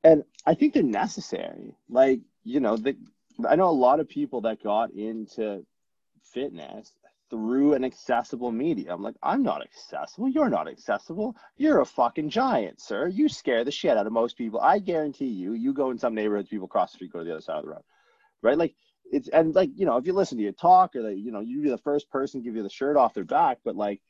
[0.04, 1.76] and I think they're necessary.
[1.90, 2.98] Like you know, the
[3.48, 5.66] I know a lot of people that got into
[6.22, 6.94] fitness
[7.30, 8.94] through an accessible media.
[8.94, 10.30] I'm like, I'm not accessible.
[10.30, 11.36] You're not accessible.
[11.58, 13.08] You're a fucking giant, sir.
[13.08, 14.60] You scare the shit out of most people.
[14.62, 17.32] I guarantee you, you go in some neighborhoods, people cross the street, go to the
[17.32, 17.84] other side of the road.
[18.42, 18.58] Right?
[18.58, 18.76] Like
[19.12, 21.42] it's and like, you know, if you listen to your talk or that, you know,
[21.42, 24.02] you'd be the first person give you the shirt off their back, but like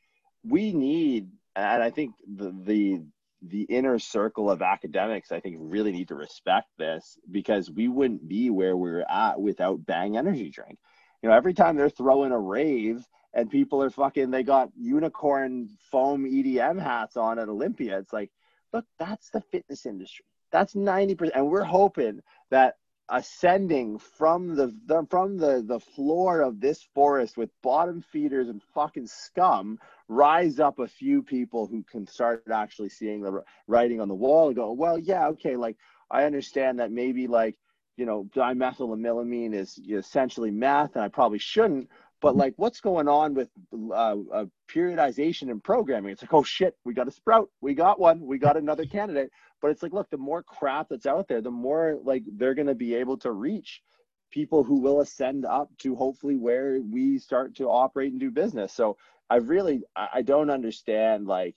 [0.44, 3.02] we need and I think the the
[3.42, 8.28] the inner circle of academics, I think, really need to respect this because we wouldn't
[8.28, 10.78] be where we're at without Bang Energy Drink
[11.22, 15.68] you know, every time they're throwing a rave and people are fucking, they got unicorn
[15.90, 17.98] foam EDM hats on at Olympia.
[17.98, 18.30] It's like,
[18.72, 20.24] look, that's the fitness industry.
[20.52, 21.30] That's 90%.
[21.34, 22.20] And we're hoping
[22.50, 22.76] that
[23.10, 28.62] ascending from the, the from the the floor of this forest with bottom feeders and
[28.74, 29.78] fucking scum
[30.08, 34.48] rise up a few people who can start actually seeing the writing on the wall
[34.48, 35.76] and go well yeah okay like
[36.10, 37.56] i understand that maybe like
[37.98, 41.90] you know, dimethylamine is essentially meth, and I probably shouldn't.
[42.20, 46.10] But like, what's going on with uh, uh, periodization and programming?
[46.12, 49.30] It's like, oh shit, we got a sprout, we got one, we got another candidate.
[49.62, 52.66] But it's like, look, the more crap that's out there, the more like they're going
[52.66, 53.82] to be able to reach
[54.30, 58.72] people who will ascend up to hopefully where we start to operate and do business.
[58.72, 58.96] So
[59.30, 61.54] I really, I don't understand like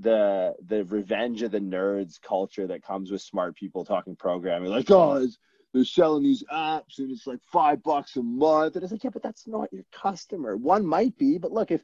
[0.00, 4.90] the the revenge of the nerds culture that comes with smart people talking programming like
[4.90, 5.38] oh it's,
[5.78, 8.74] they're selling these apps and it's like five bucks a month.
[8.74, 10.56] And it's like, yeah, but that's not your customer.
[10.56, 11.82] One might be, but look, if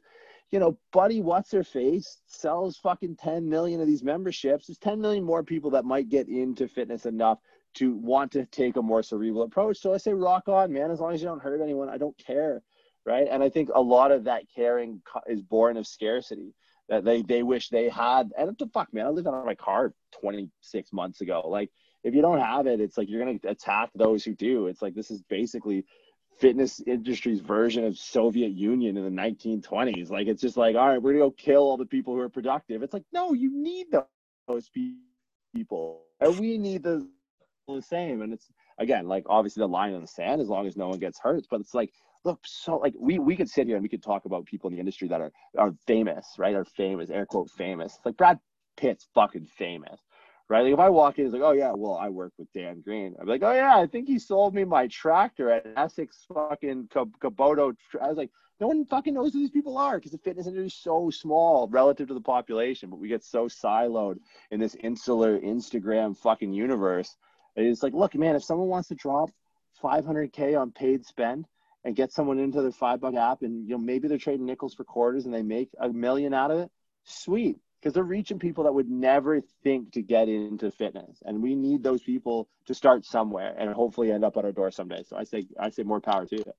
[0.51, 5.01] you know, Buddy What's Her Face sells fucking 10 million of these memberships, there's 10
[5.01, 7.39] million more people that might get into fitness enough
[7.75, 9.79] to want to take a more cerebral approach.
[9.79, 10.91] So I say, rock on, man.
[10.91, 12.61] As long as you don't hurt anyone, I don't care.
[13.05, 13.27] Right.
[13.29, 16.53] And I think a lot of that caring is born of scarcity
[16.89, 18.31] that they, they wish they had.
[18.37, 21.47] And the fuck, man, I lived out of my car 26 months ago.
[21.47, 21.69] Like,
[22.05, 24.67] if you don't have it, it's like you're going to attack those who do.
[24.67, 25.85] It's like this is basically
[26.37, 30.11] fitness industry's version of Soviet Union in the 1920s.
[30.11, 32.29] Like it's just like, all right, we're gonna go kill all the people who are
[32.29, 32.83] productive.
[32.83, 33.87] It's like, no, you need
[34.47, 34.69] those
[35.55, 37.09] people, and we need the
[37.67, 38.21] the same.
[38.21, 40.99] And it's again, like obviously the line in the sand, as long as no one
[40.99, 41.47] gets hurt.
[41.49, 41.91] But it's like,
[42.23, 44.75] look, so like we we could sit here and we could talk about people in
[44.75, 46.53] the industry that are are famous, right?
[46.53, 47.97] Are famous, air quote famous.
[48.05, 48.39] Like Brad
[48.77, 49.99] Pitt's fucking famous
[50.49, 50.63] right?
[50.63, 53.15] Like if I walk in, it's like, oh yeah, well I work with Dan Green.
[53.19, 57.75] I'm like, oh yeah, I think he sold me my tractor at Essex fucking Kubota.
[58.01, 60.67] I was like, no one fucking knows who these people are because the fitness industry
[60.67, 64.17] is so small relative to the population, but we get so siloed
[64.51, 67.17] in this insular Instagram fucking universe.
[67.55, 69.29] It's like, look, man, if someone wants to drop
[69.83, 71.45] 500k on paid spend
[71.83, 74.73] and get someone into their five buck app, and you know maybe they're trading nickels
[74.73, 76.71] for quarters and they make a million out of it,
[77.03, 81.21] sweet because they're reaching people that would never think to get into fitness.
[81.23, 84.71] And we need those people to start somewhere and hopefully end up at our door
[84.71, 85.03] someday.
[85.03, 86.55] So i say i say more power to it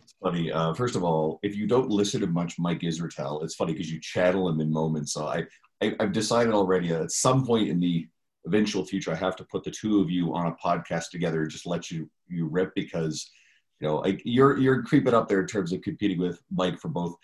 [0.00, 3.56] it's funny uh, first of all if you don't listen to much mike israetel it's
[3.56, 5.12] funny because you channel him in moments.
[5.12, 5.42] So I,
[5.82, 8.06] I i've decided already at some point in the
[8.46, 11.66] eventual future i have to put the two of you on a podcast together just
[11.66, 13.32] let you you rip because
[13.80, 16.88] you know like you're you're creeping up there in terms of competing with mike for
[16.88, 17.16] both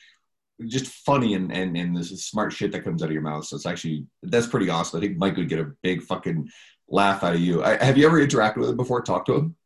[0.66, 3.46] just funny and, and and this is smart shit that comes out of your mouth.
[3.46, 4.98] So it's actually that's pretty awesome.
[4.98, 6.48] I think Mike would get a big fucking
[6.88, 7.62] laugh out of you.
[7.62, 9.02] I, have you ever interacted with him before?
[9.02, 9.56] Talked to him?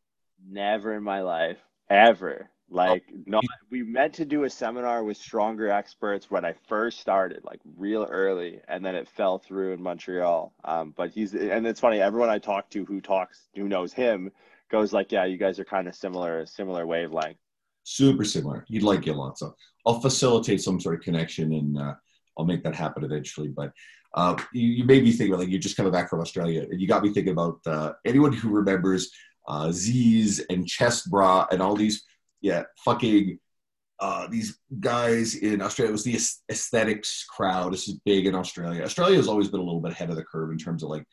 [0.47, 1.57] Never in my life,
[1.89, 2.49] ever.
[2.69, 3.17] Like, oh.
[3.25, 3.43] not.
[3.69, 8.07] We meant to do a seminar with stronger experts when I first started, like real
[8.09, 10.53] early, and then it fell through in Montreal.
[10.63, 12.01] Um, but he's and it's funny.
[12.01, 14.31] Everyone I talk to who talks who knows him
[14.69, 17.37] goes like, "Yeah, you guys are kind of similar, similar wavelength."
[17.83, 18.65] Super similar.
[18.67, 19.37] You'd like you a lot.
[19.37, 19.55] So
[19.85, 21.93] I'll facilitate some sort of connection and uh,
[22.37, 23.49] I'll make that happen eventually.
[23.49, 23.71] But
[24.13, 26.79] uh, you, you, made me think about like you're just coming back from Australia and
[26.79, 29.11] you got me thinking about uh, anyone who remembers
[29.47, 32.03] uh, Zyzz and Chestbrah and all these,
[32.41, 33.39] yeah, fucking
[33.99, 35.89] uh, these guys in Australia.
[35.89, 36.19] It was the
[36.51, 37.73] aesthetics crowd.
[37.73, 38.83] This is big in Australia.
[38.83, 41.05] Australia has always been a little bit ahead of the curve in terms of like,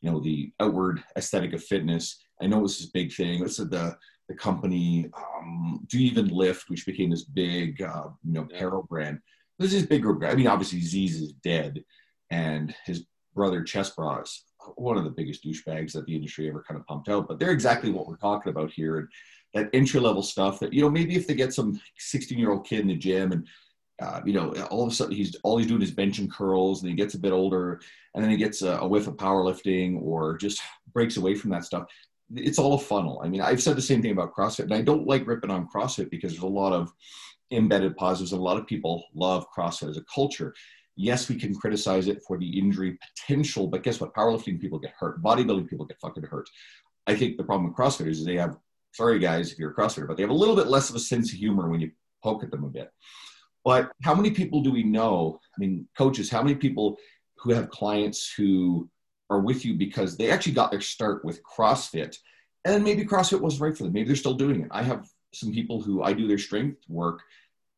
[0.00, 2.24] you know, the outward aesthetic of fitness.
[2.40, 3.44] I know this is a big thing.
[3.44, 3.96] It's the
[4.30, 9.18] the company um, Do Even Lift, which became this big, uh, you know, apparel brand.
[9.58, 10.22] This is big group.
[10.22, 11.82] I mean, obviously, Zyzz is dead,
[12.30, 13.04] and his
[13.34, 14.44] brother Chestbrah's,
[14.76, 17.26] one of the biggest douchebags that the industry ever kind of pumped out.
[17.26, 19.08] But they're exactly what we're talking about here, and
[19.54, 20.60] that entry level stuff.
[20.60, 23.32] That you know, maybe if they get some 16 year old kid in the gym
[23.32, 23.48] and
[24.00, 26.82] uh, you know, all of a sudden he's all he's doing is bench and curls,
[26.82, 27.80] and he gets a bit older,
[28.14, 30.62] and then he gets a, a whiff of powerlifting, or just
[30.94, 31.84] breaks away from that stuff
[32.34, 33.20] it's all a funnel.
[33.24, 35.68] I mean, I've said the same thing about CrossFit, and I don't like ripping on
[35.68, 36.92] CrossFit because there's a lot of
[37.50, 40.54] embedded positives, and a lot of people love CrossFit as a culture.
[40.96, 44.14] Yes, we can criticize it for the injury potential, but guess what?
[44.14, 46.48] Powerlifting people get hurt, bodybuilding people get fucking hurt.
[47.06, 48.56] I think the problem with CrossFit is they have
[48.92, 51.00] sorry guys if you're a CrossFitter, but they have a little bit less of a
[51.00, 51.90] sense of humor when you
[52.22, 52.90] poke at them a bit.
[53.64, 55.38] But how many people do we know?
[55.54, 56.96] I mean, coaches, how many people
[57.36, 58.88] who have clients who
[59.30, 62.16] are with you because they actually got their start with CrossFit
[62.64, 63.92] and maybe CrossFit wasn't right for them.
[63.92, 64.68] Maybe they're still doing it.
[64.70, 67.22] I have some people who I do their strength work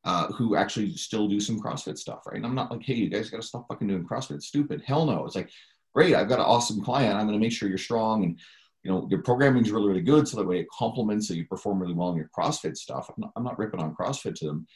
[0.05, 2.37] uh, who actually still do some CrossFit stuff, right?
[2.37, 4.37] And I'm not like, hey, you guys got to stop fucking doing CrossFit.
[4.37, 4.83] It's stupid.
[4.85, 5.25] Hell no.
[5.25, 5.51] It's like,
[5.95, 7.15] great, I've got an awesome client.
[7.15, 8.41] I'm going to make sure you're strong and
[8.83, 11.47] you know your programming is really really good so that way it complements so you
[11.47, 14.47] perform really well in your crossfit stuff i'm not, I'm not ripping on crossfit to
[14.47, 14.67] them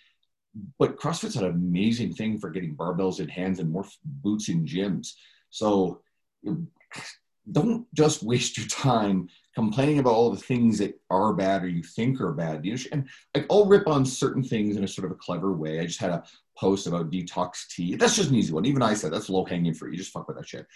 [0.79, 5.15] but crossfit's an amazing thing for getting barbells in hands and more boots in gyms
[5.51, 6.03] so
[7.53, 11.83] don't just waste your time complaining about all the things that are bad or you
[11.83, 12.65] think are bad.
[12.65, 15.81] You and like I'll rip on certain things in a sort of a clever way.
[15.81, 16.25] I just had a
[16.59, 17.95] post about detox tea.
[17.95, 18.67] That's just an easy one.
[18.67, 19.93] Even I said that's low hanging fruit.
[19.93, 20.67] You just fuck with that shit.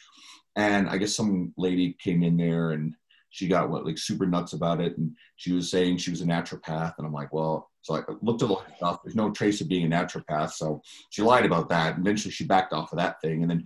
[0.57, 2.95] And I guess some lady came in there and
[3.31, 6.27] she got what like super nuts about it, and she was saying she was a
[6.27, 9.01] naturopath, and I'm like, well, so I looked at the stuff.
[9.03, 11.97] There's no trace of being a naturopath, so she lied about that.
[11.97, 13.64] Eventually, she backed off of that thing, and then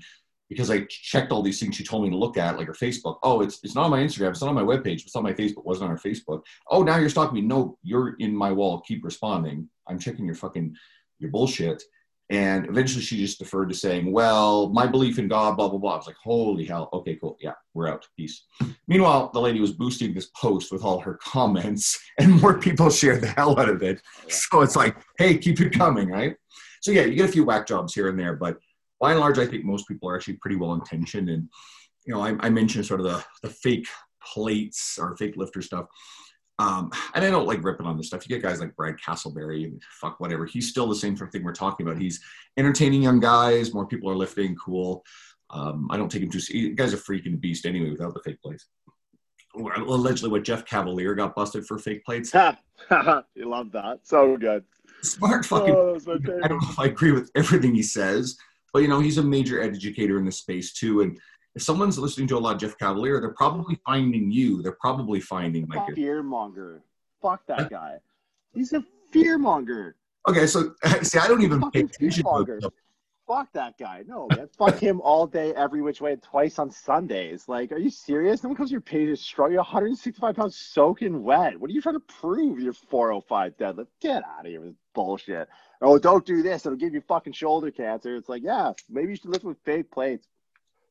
[0.49, 3.19] because I checked all these things she told me to look at, like her Facebook.
[3.23, 4.31] Oh, it's it's not on my Instagram.
[4.31, 5.03] It's not on my webpage.
[5.03, 5.59] It's on my Facebook.
[5.59, 6.43] It wasn't on her Facebook.
[6.71, 7.41] Oh, now you're stalking me.
[7.41, 8.81] No, you're in my wall.
[8.81, 9.69] Keep responding.
[9.89, 10.75] I'm checking your fucking
[11.19, 11.83] your bullshit.
[12.31, 15.93] And eventually she just deferred to saying, well, my belief in God, blah, blah, blah.
[15.93, 16.89] I was like, holy hell.
[16.93, 17.37] Okay, cool.
[17.39, 18.07] Yeah, we're out.
[18.17, 18.47] Peace.
[18.89, 23.21] Meanwhile, the lady was boosting this post with all her comments, and more people shared
[23.21, 24.01] the hell out of it.
[24.29, 26.35] So it's like, hey, keep it coming, right?
[26.81, 28.59] So yeah, you get a few whack jobs here and there, but
[29.05, 31.29] by and large, I think most people are actually pretty well intentioned.
[31.29, 31.47] And,
[32.07, 33.87] you know, I, I mentioned sort of the, the fake
[34.33, 35.89] plates or fake lifter stuff.
[36.59, 38.27] Um, and I don't like ripping on this stuff.
[38.27, 40.47] You get guys like Brad Castleberry and fuck whatever.
[40.47, 42.01] He's still the same sort of thing we're talking about.
[42.01, 42.19] He's
[42.57, 43.75] entertaining young guys.
[43.75, 44.57] More people are lifting.
[44.57, 45.05] Cool.
[45.51, 46.41] Um, I don't take him too.
[46.41, 48.69] The guy's a freaking beast anyway without the fake plates.
[49.55, 52.33] Allegedly, what Jeff Cavaliere got busted for fake plates.
[53.35, 53.99] you love that.
[54.05, 54.65] So good.
[55.03, 55.75] Smart fucking.
[55.75, 55.99] Oh,
[56.43, 58.39] I don't know if I agree with everything he says,
[58.75, 61.03] but you know, he's a major educator in the space too.
[61.03, 61.19] And
[61.55, 64.63] if someone's listening to a lot of Jeff Cavaliere, they're probably finding you.
[64.63, 66.83] They're probably finding like fear monger.
[67.23, 67.99] Fuck that guy.
[68.53, 69.95] He's a fear monger.
[70.29, 72.73] Okay, so see, I don't even pay attention to
[73.29, 74.03] Fuck that guy.
[74.07, 74.49] No, man.
[74.59, 77.45] Fuck him all day, every which way, twice on Sundays.
[77.49, 78.43] Like, are you serious?
[78.43, 79.33] No one comes to your page.
[79.39, 81.59] You're 165 pounds soaking wet.
[81.59, 82.59] What are you trying to prove?
[82.59, 83.87] You're 405 deadlift.
[84.03, 85.49] Get out of here with bullshit
[85.85, 86.67] oh, don't do this.
[86.67, 88.17] It'll give you fucking shoulder cancer.
[88.17, 90.27] It's like, yeah, maybe you should lift with fake plates.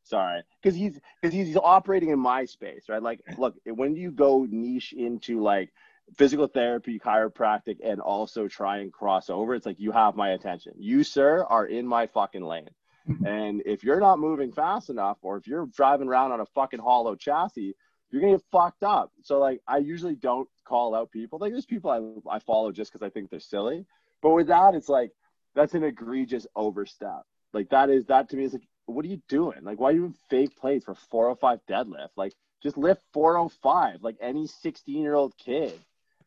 [0.04, 3.02] Sorry, because he's because he's operating in my space, right?
[3.02, 5.72] Like, look, when you go niche into like
[6.18, 10.74] physical therapy, chiropractic, and also try and cross over, it's like you have my attention.
[10.78, 12.70] You, sir, are in my fucking lane.
[13.26, 16.80] and if you're not moving fast enough, or if you're driving around on a fucking
[16.80, 17.74] hollow chassis,
[18.12, 19.12] you're gonna get fucked up.
[19.24, 21.40] So like, I usually don't call out people.
[21.40, 21.92] Like, there's people
[22.30, 23.86] I I follow just because I think they're silly.
[24.24, 25.12] But with that, it's like
[25.54, 27.24] that's an egregious overstep.
[27.54, 29.60] Like that is that to me is like, what are you doing?
[29.62, 32.10] Like, why are you fake plates for 405 deadlift?
[32.16, 35.78] Like, just lift 405 like any 16 year old kid.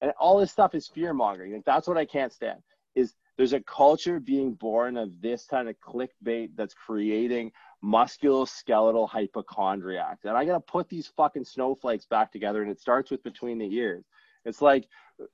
[0.02, 1.54] And all this stuff is fear mongering.
[1.54, 2.60] Like that's what I can't stand.
[2.94, 10.24] Is there's a culture being born of this kind of clickbait that's creating musculoskeletal hypochondriacs.
[10.24, 13.74] And I gotta put these fucking snowflakes back together, and it starts with between the
[13.74, 14.04] ears.
[14.46, 14.88] It's like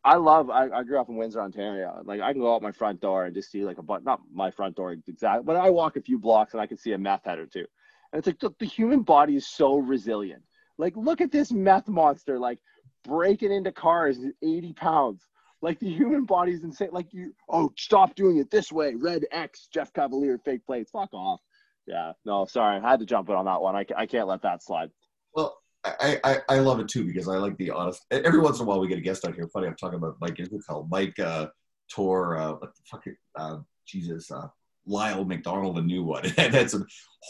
[0.04, 0.50] I love.
[0.50, 2.02] I, I grew up in Windsor, Ontario.
[2.04, 4.20] Like I can go out my front door and just see like a but not
[4.32, 6.98] my front door exactly, but I walk a few blocks and I can see a
[6.98, 7.66] meth head or two.
[8.12, 10.42] And it's like the, the human body is so resilient.
[10.78, 12.58] Like look at this meth monster, like
[13.04, 15.22] breaking into cars, eighty pounds.
[15.60, 16.88] Like the human body is insane.
[16.90, 18.94] Like you, oh, stop doing it this way.
[18.94, 20.90] Red X, Jeff Cavaliere, fake plates.
[20.90, 21.40] Fuck off.
[21.86, 23.76] Yeah, no, sorry, I had to jump in on that one.
[23.76, 24.90] I, I can't let that slide.
[25.34, 28.06] Well, I, I, I love it too because I like the honest.
[28.10, 29.48] Every once in a while we get a guest on here.
[29.52, 31.48] Funny, I'm talking about Mike Israetel, Mike uh,
[31.90, 33.04] Tor, uh, what the fuck,
[33.36, 33.56] uh,
[33.86, 34.46] Jesus, uh,
[34.86, 36.24] Lyle McDonald, the new one.
[36.36, 36.86] and had some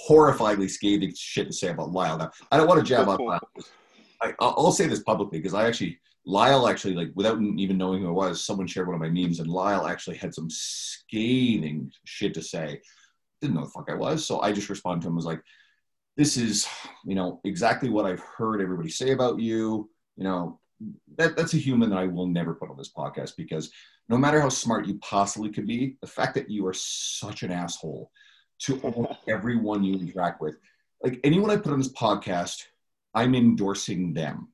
[0.08, 2.18] horrifyingly scathing shit to say about Lyle.
[2.18, 3.48] Now, I don't want to jab on Lyle.
[4.20, 8.10] I, I'll say this publicly because I actually, Lyle actually, like, without even knowing who
[8.10, 12.34] it was, someone shared one of my memes, and Lyle actually had some scathing shit
[12.34, 12.80] to say.
[13.40, 15.42] Didn't know the fuck I was, so I just responded to him was like,
[16.16, 16.66] this is,
[17.04, 19.88] you know, exactly what I've heard everybody say about you.
[20.16, 20.60] You know,
[21.16, 23.70] that, that's a human that I will never put on this podcast because
[24.08, 27.50] no matter how smart you possibly could be, the fact that you are such an
[27.50, 28.10] asshole
[28.60, 30.56] to almost everyone you interact with,
[31.02, 32.62] like anyone I put on this podcast,
[33.14, 34.48] I'm endorsing them.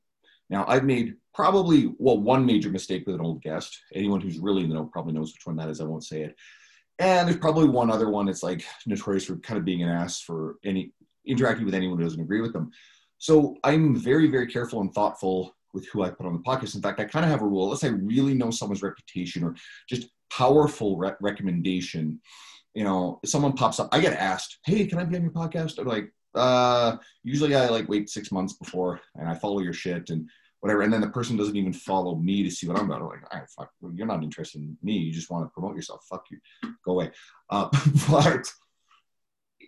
[0.51, 3.79] Now, I've made probably, well, one major mistake with an old guest.
[3.95, 5.81] Anyone who's really in the know probably knows which one that is.
[5.81, 6.37] I won't say it.
[6.99, 10.21] And there's probably one other one that's like notorious for kind of being an ass
[10.21, 10.93] for any
[11.29, 12.71] interacting with anyone who doesn't agree with them.
[13.19, 16.75] So I'm very, very careful and thoughtful with who I put on the podcast.
[16.75, 17.65] In fact, I kind of have a rule.
[17.65, 19.55] Unless I really know someone's reputation or
[19.89, 22.21] just powerful re- recommendation,
[22.75, 25.79] you know, someone pops up, I get asked, "Hey, can I be on your podcast?"
[25.79, 30.11] I'm like, uh, usually I like wait six months before, and I follow your shit
[30.11, 30.29] and
[30.61, 30.83] whatever.
[30.83, 33.03] And then the person doesn't even follow me to see what I'm about.
[33.03, 34.95] I'm like, all right, fuck, you're not interested in me.
[34.99, 36.05] You just want to promote yourself.
[36.09, 36.39] Fuck you,
[36.85, 37.11] go away.
[37.51, 37.69] Uh,
[38.11, 38.51] but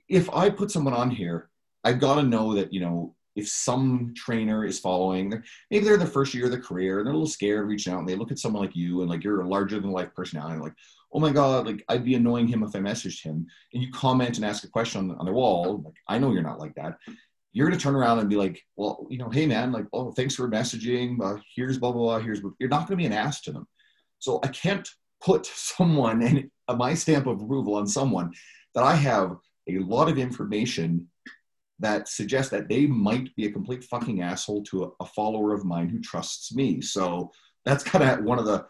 [0.08, 1.49] if I put someone on here,
[1.84, 6.06] I've got to know that you know if some trainer is following, maybe they're the
[6.06, 8.32] first year of their career and they're a little scared reaching out and they look
[8.32, 10.74] at someone like you and like you're a larger than life personality, like,
[11.12, 13.46] oh my God, like I'd be annoying him if I messaged him.
[13.72, 16.42] And you comment and ask a question on, on their wall, like, I know you're
[16.42, 16.98] not like that.
[17.52, 20.12] You're going to turn around and be like, well, you know, hey man, like, oh,
[20.12, 21.20] thanks for messaging.
[21.20, 22.18] Uh, here's blah, blah, blah.
[22.20, 23.66] Here's, you're not going to be an ass to them.
[24.18, 24.88] So I can't
[25.22, 28.32] put someone and my stamp of approval on someone
[28.74, 29.36] that I have
[29.68, 31.08] a lot of information
[31.80, 35.64] that suggests that they might be a complete fucking asshole to a, a follower of
[35.64, 36.80] mine who trusts me.
[36.80, 37.30] So
[37.64, 38.66] that's kind of one of the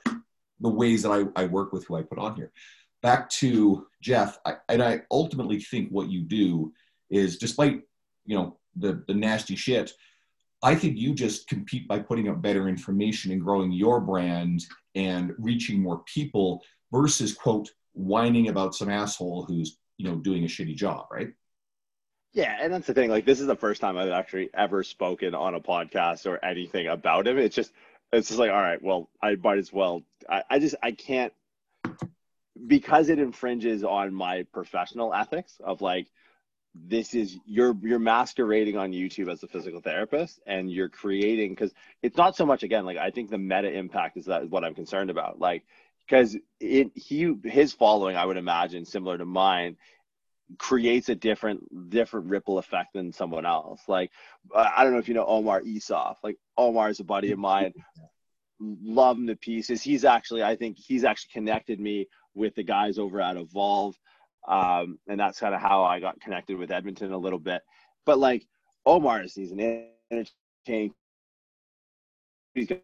[0.63, 2.53] the ways that I, I work with who I put on here.
[3.03, 6.73] Back to Jeff, I, and I ultimately think what you do
[7.09, 7.83] is, despite
[8.27, 9.93] you know the the nasty shit,
[10.63, 15.33] I think you just compete by putting up better information and growing your brand and
[15.39, 20.77] reaching more people versus quote whining about some asshole who's you know doing a shitty
[20.77, 21.31] job, right?
[22.33, 23.11] Yeah, and that's the thing.
[23.11, 26.87] Like, this is the first time I've actually ever spoken on a podcast or anything
[26.87, 27.39] about him.
[27.39, 27.73] It's just,
[28.13, 30.03] it's just like, all right, well, I might as well.
[30.29, 31.33] I, I just, I can't,
[32.67, 36.07] because it infringes on my professional ethics of like,
[36.73, 41.73] this is you're you're masquerading on YouTube as a physical therapist, and you're creating because
[42.01, 42.85] it's not so much again.
[42.85, 45.41] Like, I think the meta impact is that is what I'm concerned about.
[45.41, 45.65] Like,
[46.07, 49.79] because it he his following, I would imagine, similar to mine,
[50.59, 53.81] creates a different different ripple effect than someone else.
[53.89, 54.11] Like
[54.55, 56.17] I don't know if you know Omar Isuf.
[56.23, 57.73] Like Omar is a buddy of mine.
[58.61, 59.83] Love him to pieces.
[59.83, 63.97] He's actually I think he's actually connected me with the guys over at Evolve.
[64.49, 67.63] Um, and that's kind of how I got connected with Edmonton a little bit.
[68.07, 68.47] But like
[68.87, 70.95] Omar is he's an entertaining
[72.55, 72.81] he's got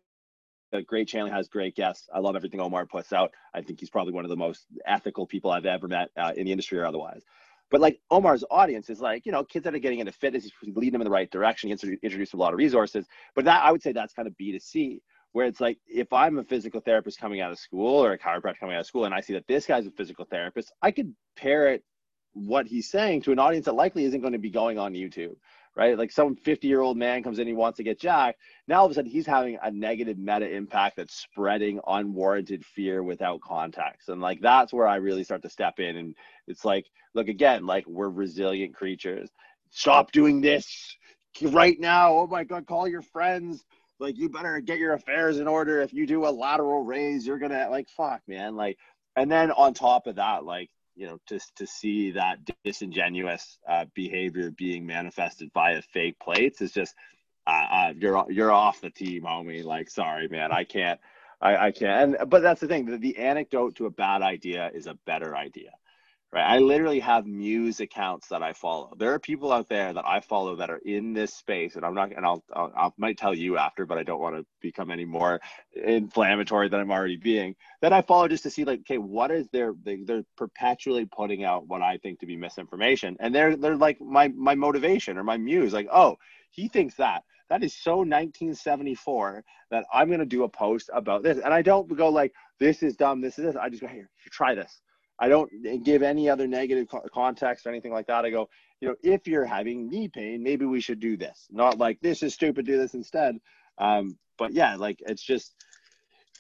[0.72, 2.08] a great channel, has great guests.
[2.12, 3.32] I love everything Omar puts out.
[3.54, 6.44] I think he's probably one of the most ethical people I've ever met uh, in
[6.44, 7.22] the industry or otherwise.
[7.70, 10.76] But like Omar's audience is like, you know, kids that are getting into fitness, he's
[10.76, 11.70] leading them in the right direction.
[11.70, 13.06] He's introduced a lot of resources.
[13.34, 15.00] But that I would say that's kind of B2C,
[15.32, 18.58] where it's like if I'm a physical therapist coming out of school or a chiropractor
[18.60, 21.12] coming out of school and I see that this guy's a physical therapist, I could
[21.36, 21.82] pair it
[22.34, 25.34] what he's saying to an audience that likely isn't going to be going on YouTube
[25.76, 25.98] right?
[25.98, 28.40] Like some 50 year old man comes in, he wants to get jacked.
[28.66, 33.02] Now all of a sudden he's having a negative meta impact that's spreading unwarranted fear
[33.02, 34.08] without context.
[34.08, 35.96] And like that's where I really start to step in.
[35.96, 36.16] And
[36.46, 39.30] it's like, look again, like we're resilient creatures.
[39.70, 40.96] Stop doing this
[41.42, 42.16] right now.
[42.16, 43.64] Oh my God, call your friends.
[43.98, 45.82] Like you better get your affairs in order.
[45.82, 48.56] If you do a lateral raise, you're gonna like fuck, man.
[48.56, 48.78] Like,
[49.14, 53.84] and then on top of that, like you know, just to see that disingenuous uh,
[53.94, 56.94] behavior being manifested via fake plates is just,
[57.46, 59.62] uh, uh, you're you're off the team, homie.
[59.62, 60.98] Like, sorry, man, I can't,
[61.40, 62.16] I, I can't.
[62.18, 62.86] And but that's the thing.
[62.86, 65.70] The, the anecdote to a bad idea is a better idea
[66.32, 66.44] right?
[66.44, 68.92] I literally have Muse accounts that I follow.
[68.98, 71.94] There are people out there that I follow that are in this space, and I'm
[71.94, 74.90] not, and I'll, I'll, I might tell you after, but I don't want to become
[74.90, 75.40] any more
[75.74, 77.54] inflammatory than I'm already being.
[77.80, 79.74] That I follow just to see, like, okay, what is their?
[79.84, 84.00] They, they're perpetually putting out what I think to be misinformation, and they're they're like
[84.00, 86.16] my my motivation or my muse, like, oh,
[86.50, 87.22] he thinks that.
[87.48, 91.38] That is so 1974 that I'm going to do a post about this.
[91.38, 93.56] And I don't go like, this is dumb, this is this.
[93.56, 94.80] I just go, here, try this
[95.18, 95.50] I don't
[95.82, 98.24] give any other negative context or anything like that.
[98.24, 98.48] I go,
[98.80, 101.46] you know, if you're having knee pain, maybe we should do this.
[101.50, 103.38] Not like this is stupid, do this instead.
[103.78, 105.54] Um, but yeah, like it's just,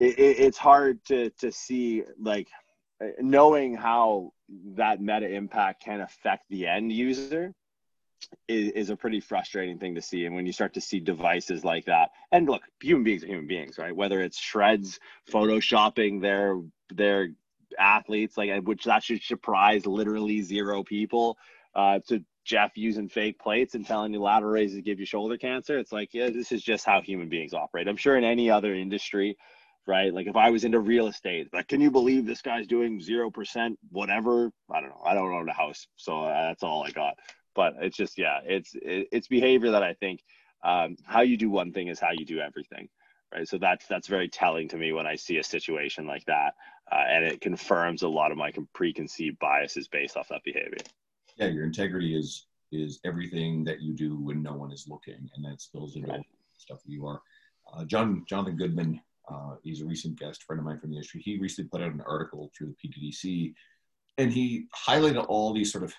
[0.00, 2.48] it, it's hard to to see like
[3.18, 4.32] knowing how
[4.74, 7.54] that meta impact can affect the end user
[8.48, 10.24] is, is a pretty frustrating thing to see.
[10.24, 13.46] And when you start to see devices like that, and look, human beings are human
[13.46, 13.94] beings, right?
[13.94, 14.98] Whether it's Shredz
[15.30, 16.60] photoshopping their
[16.90, 17.30] their
[17.78, 21.38] athletes, like which that should surprise literally zero people.
[21.74, 25.78] Uh, to Jeff using fake plates and telling you lateral raises give you shoulder cancer.
[25.78, 27.88] It's like, yeah, this is just how human beings operate.
[27.88, 29.36] I'm sure in any other industry,
[29.86, 30.14] right?
[30.14, 33.30] Like if I was into real estate, like, can you believe this guy's doing zero
[33.30, 34.50] percent whatever?
[34.70, 35.02] I don't know.
[35.04, 37.14] I don't own a house, so uh, that's all I got.
[37.54, 40.22] But it's just, yeah, it's it, it's behavior that I think
[40.64, 42.88] um, how you do one thing is how you do everything
[43.34, 43.48] right?
[43.48, 46.54] So that's that's very telling to me when I see a situation like that,
[46.92, 50.78] uh, and it confirms a lot of my preconceived biases based off that behavior.
[51.36, 55.44] Yeah, your integrity is is everything that you do when no one is looking, and
[55.44, 56.20] that spills into right.
[56.56, 57.20] stuff that you are.
[57.72, 61.20] uh, John Jonathan Goodman, uh, he's a recent guest friend of mine from the industry.
[61.22, 63.54] He recently put out an article through the PTDC,
[64.18, 65.94] and he highlighted all these sort of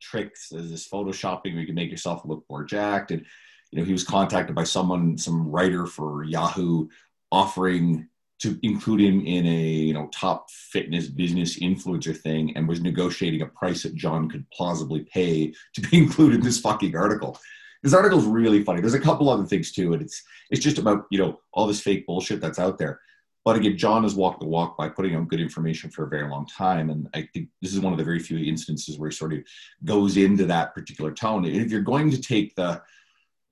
[0.00, 3.12] tricks as this photoshopping where you can make yourself look more jacked.
[3.12, 3.24] And
[3.70, 6.88] you know, he was contacted by someone, some writer for Yahoo,
[7.30, 8.08] offering
[8.42, 13.42] to include him in a you know top fitness business influencer thing and was negotiating
[13.42, 17.38] a price that John could plausibly pay to be included in this fucking article.
[17.82, 18.80] This article is really funny.
[18.80, 21.80] There's a couple other things too, and it's it's just about you know all this
[21.80, 23.00] fake bullshit that's out there.
[23.44, 26.28] But again, John has walked the walk by putting out good information for a very
[26.28, 29.16] long time, and I think this is one of the very few instances where he
[29.16, 29.40] sort of
[29.84, 31.44] goes into that particular tone.
[31.44, 32.82] And If you're going to take the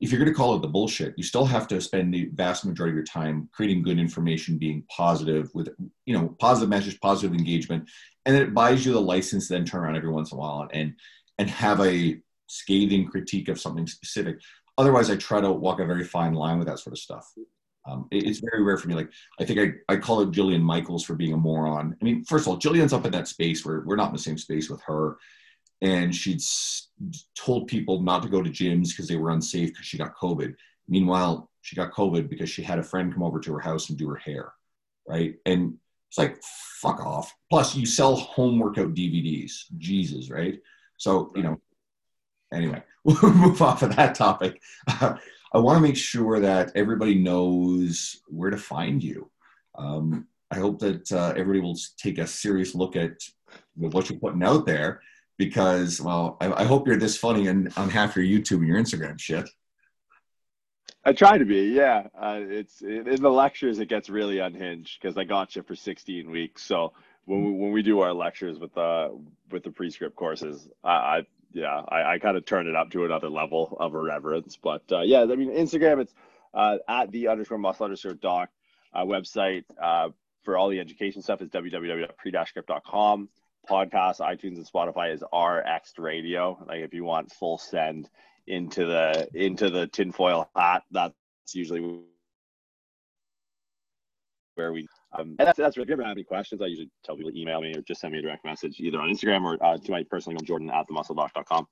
[0.01, 2.64] if you're going to call it the bullshit, you still have to spend the vast
[2.64, 5.68] majority of your time creating good information, being positive with,
[6.07, 7.88] you know, positive message, positive engagement,
[8.24, 10.68] and then it buys you the license then turn around every once in a while
[10.72, 10.94] and
[11.38, 14.38] and have a scathing critique of something specific.
[14.78, 17.30] Otherwise, I try to walk a very fine line with that sort of stuff.
[17.86, 18.94] Um, it, it's very rare for me.
[18.94, 21.96] Like I think I, I call it Jillian Michaels for being a moron.
[22.01, 24.18] I mean, first of all, Jillian's up in that space where we're not in the
[24.18, 25.18] same space with her
[25.82, 26.42] and she'd
[27.34, 30.54] told people not to go to gyms because they were unsafe because she got COVID.
[30.88, 33.98] Meanwhile, she got COVID because she had a friend come over to her house and
[33.98, 34.52] do her hair,
[35.08, 35.36] right?
[35.46, 35.74] And
[36.08, 36.42] it's like,
[36.80, 37.34] fuck off.
[37.48, 39.52] Plus, you sell home workout DVDs.
[39.78, 40.58] Jesus, right?
[40.96, 41.60] So, you know,
[42.52, 44.60] anyway, we'll move off of that topic.
[44.86, 45.16] Uh,
[45.52, 49.30] I want to make sure that everybody knows where to find you.
[49.76, 53.12] Um, I hope that uh, everybody will take a serious look at
[53.74, 55.00] what you're putting out there
[55.41, 58.78] because well I, I, hope you're this funny and on half your youtube and your
[58.78, 59.49] instagram shit.
[61.03, 62.09] I try to be yeah.
[62.14, 65.74] Uh, it's it, in the lectures it gets really unhinged because i got you for
[65.74, 66.62] 16 weeks.
[66.62, 66.93] So
[67.24, 69.09] when we, when we do our lectures with the uh,
[69.51, 71.22] with the prescript courses i, I
[71.53, 74.59] yeah i, I kind of turn it up to another level of irreverence.
[74.62, 76.12] But uh, yeah i mean instagram it's
[76.53, 78.51] uh, at the underscore muscle underscore doc
[78.93, 80.11] uh, website uh,
[80.43, 83.30] for all the education stuff is www.pre-script.com
[83.70, 86.62] podcast, iTunes and Spotify is RX Radio.
[86.66, 88.08] Like if you want full send
[88.46, 91.14] into the into the tinfoil hat, that's
[91.54, 92.00] usually
[94.56, 97.16] where we um, and that's, that's if you ever have any questions, I usually tell
[97.16, 99.64] people to email me or just send me a direct message either on Instagram or
[99.64, 101.66] uh, to my personal email, Jordan at themuscledoc.com.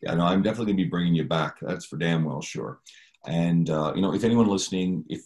[0.00, 1.56] Yeah, no, I'm definitely going to be bringing you back.
[1.60, 2.80] That's for damn well sure.
[3.26, 5.20] And, uh, you know, if anyone listening, if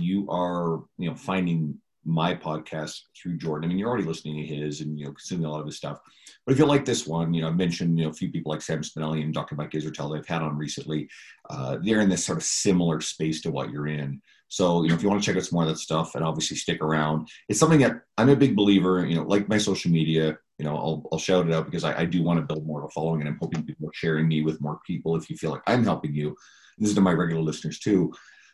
[0.00, 1.78] you are, you know, finding
[2.08, 3.66] my podcast through Jordan.
[3.66, 5.76] I mean, you're already listening to his and you know consuming a lot of his
[5.76, 6.00] stuff.
[6.46, 8.50] But if you like this one, you know, I mentioned you know a few people
[8.50, 9.54] like Sam Spinelli and Dr.
[9.54, 11.08] Mike Israetel that I've had on recently.
[11.50, 14.22] Uh, they're in this sort of similar space to what you're in.
[14.48, 16.24] So you know, if you want to check out some more of that stuff, and
[16.24, 19.06] obviously stick around, it's something that I'm a big believer.
[19.06, 20.38] You know, like my social media.
[20.58, 22.80] You know, I'll, I'll shout it out because I, I do want to build more
[22.80, 25.14] of a following, and I'm hoping people are sharing me with more people.
[25.14, 26.34] If you feel like I'm helping you,
[26.78, 28.12] this is to my regular listeners too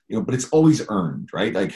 [0.08, 1.52] you know, but it's always earned, right?
[1.52, 1.74] Like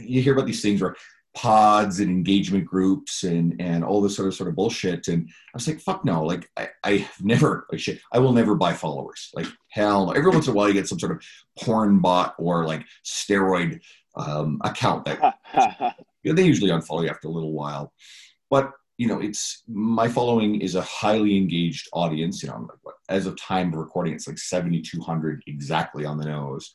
[0.00, 0.96] you hear about these things where
[1.34, 5.08] pods and engagement groups and and all this sort of sort of bullshit.
[5.08, 8.54] And I was like, fuck no, like I, I've never like shit, I will never
[8.54, 9.30] buy followers.
[9.34, 10.12] Like hell no.
[10.12, 11.22] Every once in a while you get some sort of
[11.58, 13.80] porn bot or like steroid
[14.16, 15.34] um, account that
[16.22, 17.92] you know, they usually unfollow you after a little while.
[18.50, 22.44] But you know, it's my following is a highly engaged audience.
[22.44, 22.68] You know,
[23.08, 26.74] as of time of recording, it's like 7,200 exactly on the nose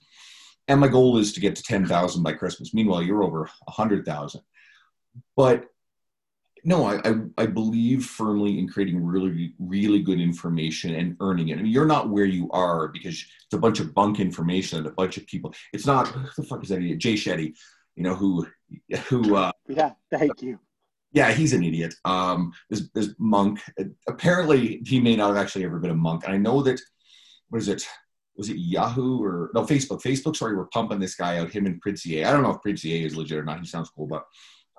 [0.69, 2.73] and my goal is to get to 10,000 by Christmas.
[2.73, 4.41] Meanwhile, you're over 100,000.
[5.35, 5.65] But
[6.63, 11.57] no, I, I, I, believe firmly in creating really, really good information and earning it.
[11.57, 14.87] I mean, you're not where you are because it's a bunch of bunk information and
[14.87, 15.53] a bunch of people.
[15.73, 16.99] It's not, who the fuck is that idiot?
[16.99, 17.55] Jay Shetty,
[17.95, 18.45] you know, who,
[19.07, 20.59] who, uh, yeah, thank you.
[21.13, 21.95] Yeah, he's an idiot.
[22.05, 23.59] Um, there's, there's Monk.
[24.07, 26.25] Apparently, he may not have actually ever been a monk.
[26.25, 26.79] And I know that,
[27.47, 27.87] what is it?
[28.39, 30.01] Was it Yahoo or no Facebook?
[30.01, 32.25] Facebook, sorry, we're pumping this guy out, him and Pridzier.
[32.25, 33.59] I don't know if Pridzier is legit or not.
[33.59, 34.25] He sounds cool, but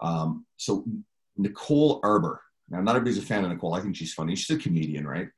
[0.01, 0.87] um, so
[1.37, 2.41] Nicole Arbour.
[2.71, 3.75] Now, not everybody's a fan of Nicole.
[3.75, 4.35] I think she's funny.
[4.35, 5.29] She's a comedian, right?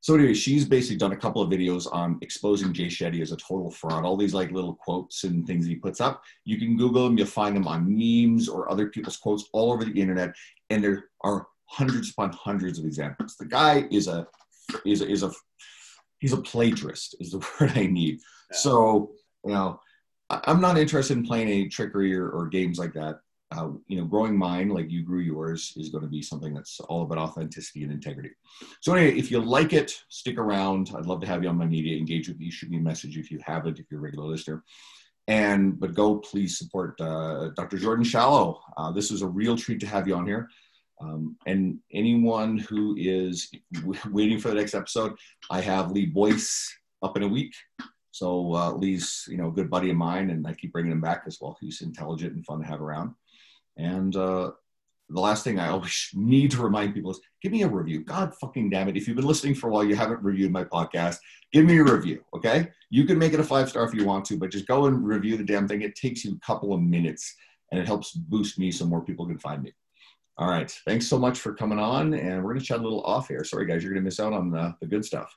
[0.00, 3.36] So anyway, she's basically done a couple of videos on exposing Jay Shetty as a
[3.36, 4.06] total fraud.
[4.06, 6.22] All these like little quotes and things he puts up.
[6.46, 7.18] You can Google them.
[7.18, 10.34] You'll find them on memes or other people's quotes all over the internet,
[10.70, 13.36] and there are hundreds upon hundreds of examples.
[13.36, 14.26] The guy is a
[14.86, 15.30] is a, is a
[16.22, 18.20] he's a plagiarist is the word I need.
[18.52, 18.56] Yeah.
[18.56, 19.10] So,
[19.44, 19.80] you know,
[20.30, 23.18] I'm not interested in playing any trickery or, or games like that.
[23.50, 26.80] Uh, you know, growing mine like you grew yours is going to be something that's
[26.80, 28.30] all about authenticity and integrity.
[28.80, 30.90] So anyway, if you like it, stick around.
[30.96, 31.98] I'd love to have you on my media.
[31.98, 32.50] Engage with me.
[32.50, 34.64] Shoot me a message if you haven't, if you're a regular listener.
[35.28, 37.78] And but go please support uh, Dr.
[37.78, 38.60] Jordan Shallow.
[38.76, 40.48] Uh, this is a real treat to have you on here.
[41.02, 43.50] Um, and anyone who is
[44.10, 45.14] waiting for the next episode,
[45.50, 46.72] I have Lee Boyce
[47.02, 47.54] up in a week.
[48.12, 51.00] So uh, Lee's, you know, a good buddy of mine, and I keep bringing him
[51.00, 51.56] back as well.
[51.60, 53.14] He's intelligent and fun to have around.
[53.76, 54.52] And uh,
[55.08, 58.04] the last thing I always need to remind people is give me a review.
[58.04, 58.96] God fucking damn it.
[58.96, 61.18] If you've been listening for a while, you haven't reviewed my podcast,
[61.52, 62.68] give me a review, okay?
[62.90, 65.04] You can make it a five star if you want to, but just go and
[65.04, 65.82] review the damn thing.
[65.82, 67.34] It takes you a couple of minutes
[67.70, 69.72] and it helps boost me so more people can find me.
[70.38, 70.70] All right.
[70.86, 72.14] Thanks so much for coming on.
[72.14, 73.44] And we're going to chat a little off here.
[73.44, 75.36] Sorry, guys, you're going to miss out on the, the good stuff.